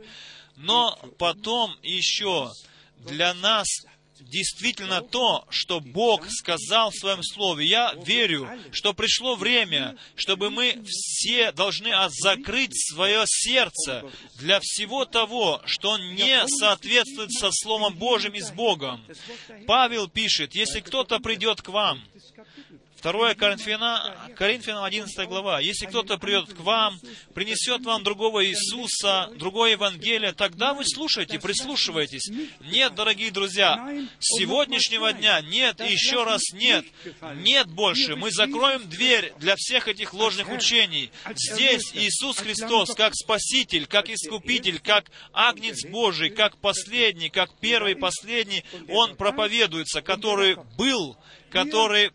[0.57, 2.51] Но потом еще
[3.07, 3.66] для нас
[4.20, 7.66] действительно то, что Бог сказал в Своем Слове.
[7.66, 15.62] Я верю, что пришло время, чтобы мы все должны закрыть свое сердце для всего того,
[15.66, 19.05] что не соответствует со Словом Божьим и с Богом.
[19.66, 22.03] Павел пишет, если кто-то придет к вам,
[23.02, 25.60] 2 Коринфянам, Коринфянам 11 глава.
[25.60, 26.98] Если кто-то придет к вам,
[27.35, 32.31] принесет вам другого Иисуса, другое Евангелие, тогда вы слушайте, прислушивайтесь.
[32.60, 33.77] Нет, дорогие друзья,
[34.18, 36.85] с сегодняшнего дня нет и еще раз нет.
[37.36, 38.16] Нет больше.
[38.16, 41.10] Мы закроем дверь для всех этих ложных учений.
[41.35, 48.64] Здесь Иисус Христос, как Спаситель, как Искупитель, как Агнец Божий, как последний, как первый последний,
[48.89, 51.16] Он проповедуется, который был,
[51.51, 52.12] который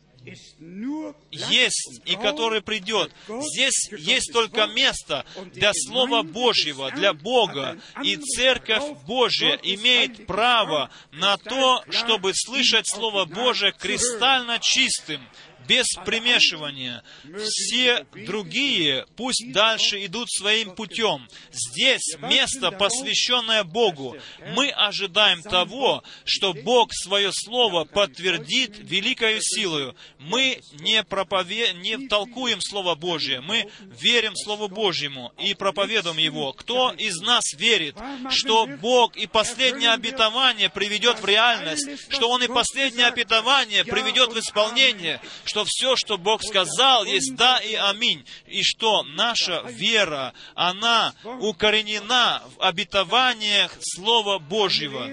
[1.31, 3.11] есть и который придет.
[3.27, 7.79] Здесь есть только место для Слова Божьего, для Бога.
[8.03, 15.21] И Церковь Божья имеет право на то, чтобы слышать Слово Божие кристально чистым,
[15.67, 17.03] без примешивания.
[17.39, 21.27] Все другие пусть дальше идут своим путем.
[21.51, 24.17] Здесь место, посвященное Богу.
[24.55, 29.95] Мы ожидаем того, что Бог свое Слово подтвердит великою силою.
[30.19, 31.73] Мы не, пропове...
[31.73, 36.53] не толкуем Слово Божье, мы верим Слову Божьему и проповедуем Его.
[36.53, 37.95] Кто из нас верит,
[38.29, 44.39] что Бог и последнее обетование приведет в реальность, что Он и последнее обетование приведет в
[44.39, 45.21] исполнение,
[45.51, 52.41] что все, что Бог сказал, есть да и аминь, и что наша вера, она укоренена
[52.55, 55.09] в обетованиях Слова Божьего.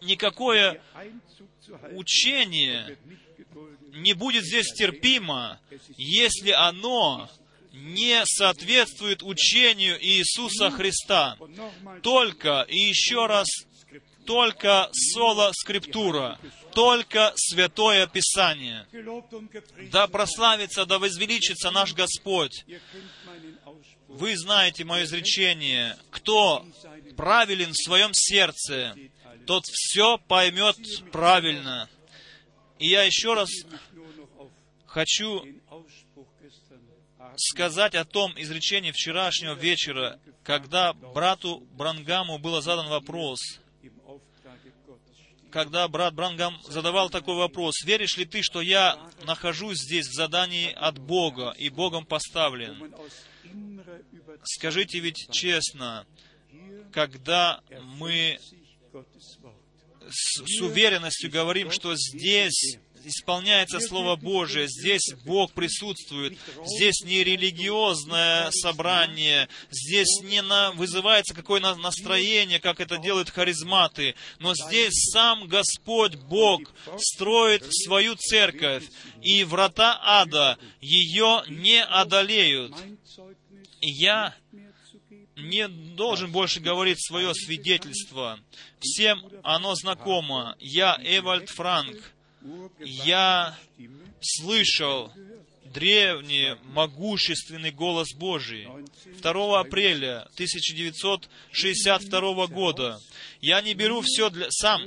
[0.00, 0.80] Никакое
[1.90, 2.96] учение
[3.94, 5.58] не будет здесь терпимо,
[5.96, 7.28] если оно
[7.72, 11.36] не соответствует учению Иисуса Христа.
[12.02, 13.48] Только, и еще раз,
[14.24, 16.38] только соло скриптура,
[16.72, 18.86] только Святое Писание.
[19.90, 22.64] Да прославится, да возвеличится наш Господь.
[24.08, 25.96] Вы знаете мое изречение.
[26.10, 26.66] Кто
[27.16, 28.96] правилен в своем сердце,
[29.46, 30.76] тот все поймет
[31.10, 31.88] правильно.
[32.78, 33.50] И я еще раз
[34.86, 35.44] хочу
[37.36, 43.40] сказать о том изречении вчерашнего вечера, когда брату Брангаму был задан вопрос–
[45.54, 50.72] когда брат Брангам задавал такой вопрос, веришь ли ты, что я нахожусь здесь в задании
[50.72, 52.92] от Бога и Богом поставлен?
[54.42, 56.06] Скажите ведь честно,
[56.90, 58.36] когда мы
[60.10, 68.50] с, с уверенностью говорим, что здесь исполняется Слово Божие, здесь Бог присутствует, здесь не религиозное
[68.50, 76.16] собрание, здесь не на, вызывается какое-то настроение, как это делают харизматы, но здесь сам Господь
[76.16, 76.62] Бог
[76.98, 78.84] строит свою церковь,
[79.22, 82.74] и врата ада ее не одолеют.
[83.80, 84.34] Я
[85.36, 88.38] не должен больше говорить свое свидетельство.
[88.80, 90.56] Всем оно знакомо.
[90.58, 92.14] Я Эвальд Франк
[92.80, 93.56] я
[94.20, 95.10] слышал
[95.64, 98.68] древний, могущественный голос Божий.
[99.22, 103.00] 2 апреля 1962 года.
[103.40, 104.82] Я не беру все для, сам,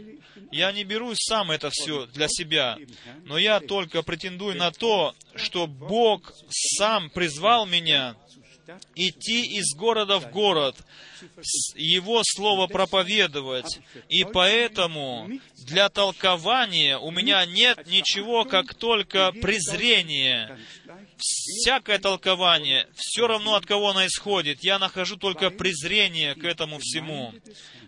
[0.51, 2.77] я не беру сам это все для себя,
[3.25, 8.15] но я только претендую на то, что Бог сам призвал меня
[8.95, 10.75] идти из города в город,
[11.75, 13.79] Его Слово проповедовать.
[14.09, 15.29] И поэтому
[15.65, 20.57] для толкования у меня нет ничего, как только презрение.
[21.17, 27.33] Всякое толкование, все равно от кого оно исходит, я нахожу только презрение к этому всему.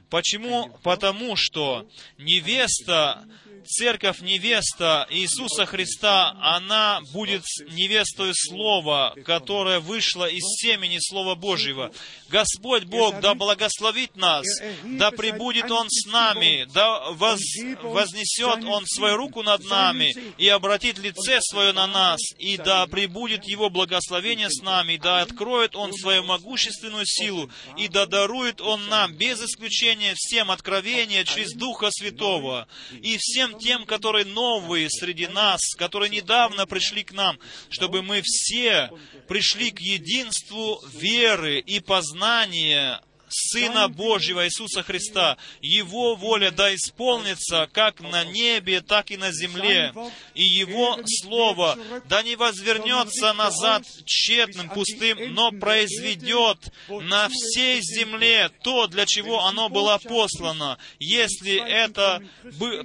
[0.09, 0.69] Почему?
[0.81, 1.87] Потому что
[2.17, 3.23] невеста
[3.65, 11.91] церковь невеста Иисуса Христа, она будет невестой Слова, которая вышла из семени Слова Божьего.
[12.29, 14.45] Господь Бог да благословит нас,
[14.83, 17.39] да пребудет Он с нами, да воз,
[17.81, 23.45] вознесет Он свою руку над нами и обратит лице свое на нас, и да пребудет
[23.45, 29.13] Его благословение с нами, да откроет Он свою могущественную силу, и да дарует Он нам
[29.13, 32.67] без исключения всем откровения через Духа Святого,
[33.01, 37.39] и всем тем, которые новые среди нас, которые недавно пришли к нам,
[37.69, 38.91] чтобы мы все
[39.27, 45.37] пришли к единству веры и познания Сына Божьего Иисуса Христа.
[45.61, 49.93] Его воля да исполнится как на небе, так и на земле.
[50.33, 51.77] И Его Слово
[52.07, 56.57] да не возвернется назад тщетным, пустым, но произведет
[56.87, 60.77] на всей земле то, для чего оно было послано.
[60.99, 62.23] Если это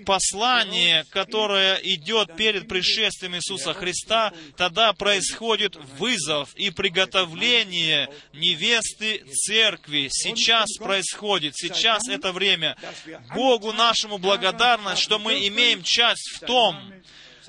[0.04, 10.77] послание, которое идет перед пришествием Иисуса Христа, тогда происходит вызов и приготовление невесты церкви, сейчас
[10.78, 12.77] происходит, сейчас это время.
[13.35, 16.77] Богу нашему благодарность, что мы имеем часть в том,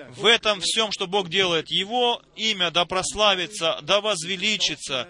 [0.10, 1.70] в этом всем, что Бог делает.
[1.70, 5.07] Его имя да прославится, да возвеличится.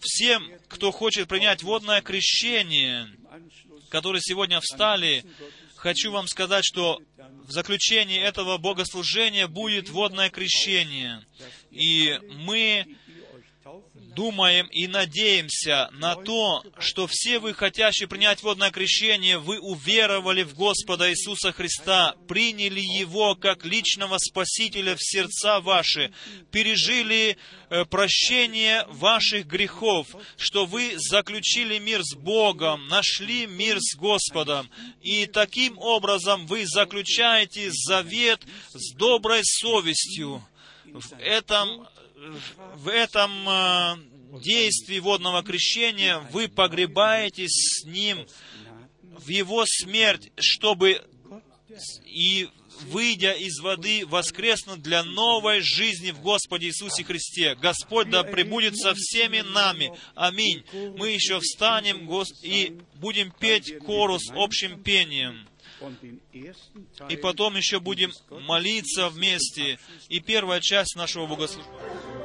[0.00, 3.08] Всем, кто хочет принять водное крещение,
[3.88, 5.24] которые сегодня встали,
[5.76, 7.00] хочу вам сказать, что
[7.46, 11.24] в заключении этого богослужения будет водное крещение.
[11.70, 12.86] И мы
[14.16, 20.54] думаем и надеемся на то, что все вы, хотящие принять водное крещение, вы уверовали в
[20.54, 26.12] Господа Иисуса Христа, приняли Его как личного Спасителя в сердца ваши,
[26.50, 27.36] пережили
[27.68, 34.70] э, прощение ваших грехов, что вы заключили мир с Богом, нашли мир с Господом,
[35.02, 38.40] и таким образом вы заключаете завет
[38.72, 40.42] с доброй совестью.
[40.86, 41.86] В этом
[42.76, 43.96] в этом э,
[44.40, 48.26] действии водного крещения вы погребаетесь с Ним
[49.02, 51.02] в Его смерть, чтобы
[52.06, 52.48] и
[52.82, 57.54] выйдя из воды, воскреснуть для новой жизни в Господе Иисусе Христе.
[57.54, 59.92] Господь да пребудет со всеми нами.
[60.14, 60.64] Аминь.
[60.72, 62.08] Мы еще встанем
[62.42, 65.46] и будем петь корус общим пением.
[67.08, 69.78] И потом еще будем молиться вместе.
[70.08, 72.15] И первая часть нашего богослужения.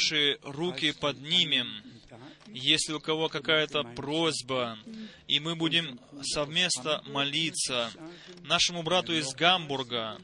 [0.00, 1.68] Наши руки поднимем,
[2.46, 4.78] если у кого какая-то просьба,
[5.28, 7.90] и мы будем совместно молиться.
[8.42, 10.18] Нашему брату из Гамбурга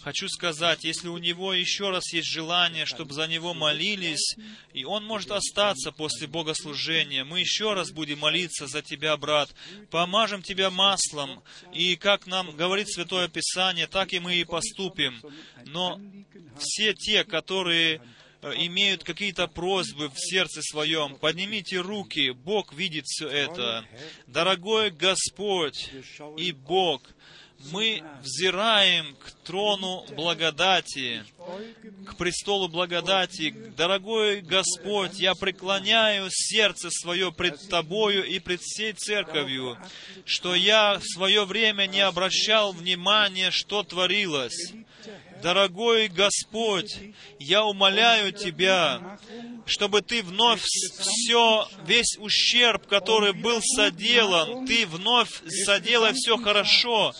[0.00, 4.34] хочу сказать, если у него еще раз есть желание, чтобы за него молились,
[4.72, 9.54] и он может остаться после богослужения, мы еще раз будем молиться за тебя, брат,
[9.90, 11.40] помажем тебя маслом,
[11.72, 15.22] и как нам говорит Святое Писание, так и мы и поступим.
[15.66, 16.00] Но
[16.58, 18.02] все те, которые
[18.42, 23.84] имеют какие-то просьбы в сердце своем, поднимите руки, Бог видит все это.
[24.26, 25.90] Дорогой Господь
[26.36, 27.02] и Бог,
[27.70, 31.24] мы взираем к трону благодати,
[32.06, 33.54] к престолу благодати.
[33.76, 39.76] Дорогой Господь, я преклоняю сердце свое пред Тобою и пред всей церковью,
[40.24, 44.72] что я в свое время не обращал внимания, что творилось.
[45.42, 46.98] Дорогой Господь,
[47.38, 49.18] я умоляю Тебя,
[49.66, 55.30] чтобы Ты вновь все, весь ущерб, который был соделан, Ты вновь
[55.64, 57.12] соделай все хорошо,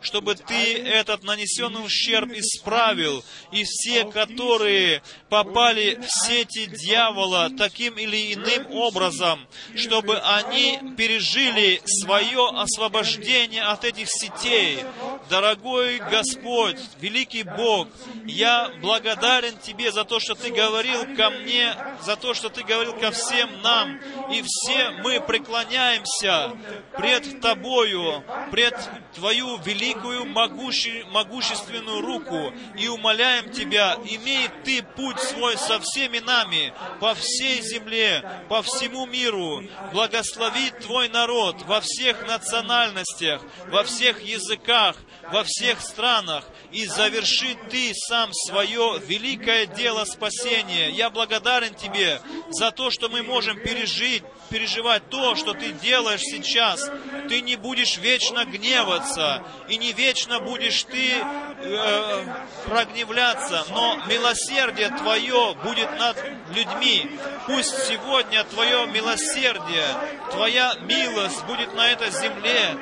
[0.00, 8.34] чтобы Ты этот нанесенный ущерб исправил, и все, которые попали в сети дьявола таким или
[8.34, 14.84] иным образом, чтобы они пережили свое освобождение от этих сетей.
[15.28, 17.88] Дорогой Господь, великий Бог,
[18.24, 22.94] я благодарен Тебе за то, что Ты говорил ко мне, за то, что Ты говорил
[22.94, 23.98] ко всем нам,
[24.30, 26.52] и все мы преклоняемся
[26.96, 28.74] пред Тобою, пред
[29.14, 36.72] Твою великую могуще, могущественную руку и умоляем Тебя, имей Ты путь свой со всеми нами
[37.00, 39.62] по всей земле, по всему миру.
[39.92, 44.96] Благослови Твой народ во всех национальностях, во всех языках,
[45.32, 50.90] во всех странах, и заверши Ты сам свое великое дело спасения.
[50.90, 52.20] Я благодарен Тебе
[52.50, 56.90] за то, что мы можем пережить, переживать то, что Ты делаешь сейчас.
[57.28, 62.24] Ты не будешь вечно гневаться, и не вечно будешь Ты э,
[62.66, 66.16] прогневляться, но милосердие Твое будет над
[66.54, 67.18] людьми.
[67.46, 69.86] Пусть сегодня Твое милосердие,
[70.30, 72.76] Твоя милость будет на этой земле.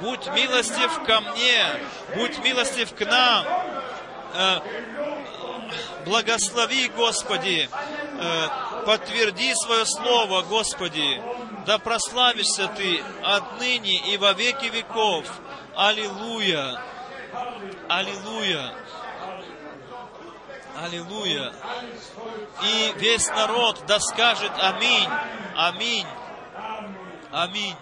[0.00, 1.64] Будь милостив ко мне,
[2.14, 3.46] будь милостив к нам.
[4.34, 4.60] Э,
[6.04, 8.48] благослови, Господи, э,
[8.86, 11.22] подтверди свое слово, Господи.
[11.66, 15.26] Да прославишься Ты отныне и во веки веков.
[15.76, 16.82] Аллилуйя!
[17.88, 18.74] Аллилуйя!
[20.82, 21.52] Аллилуйя!
[22.62, 25.08] И весь народ да скажет Аминь!
[25.56, 26.06] Аминь!
[27.30, 27.76] Аминь!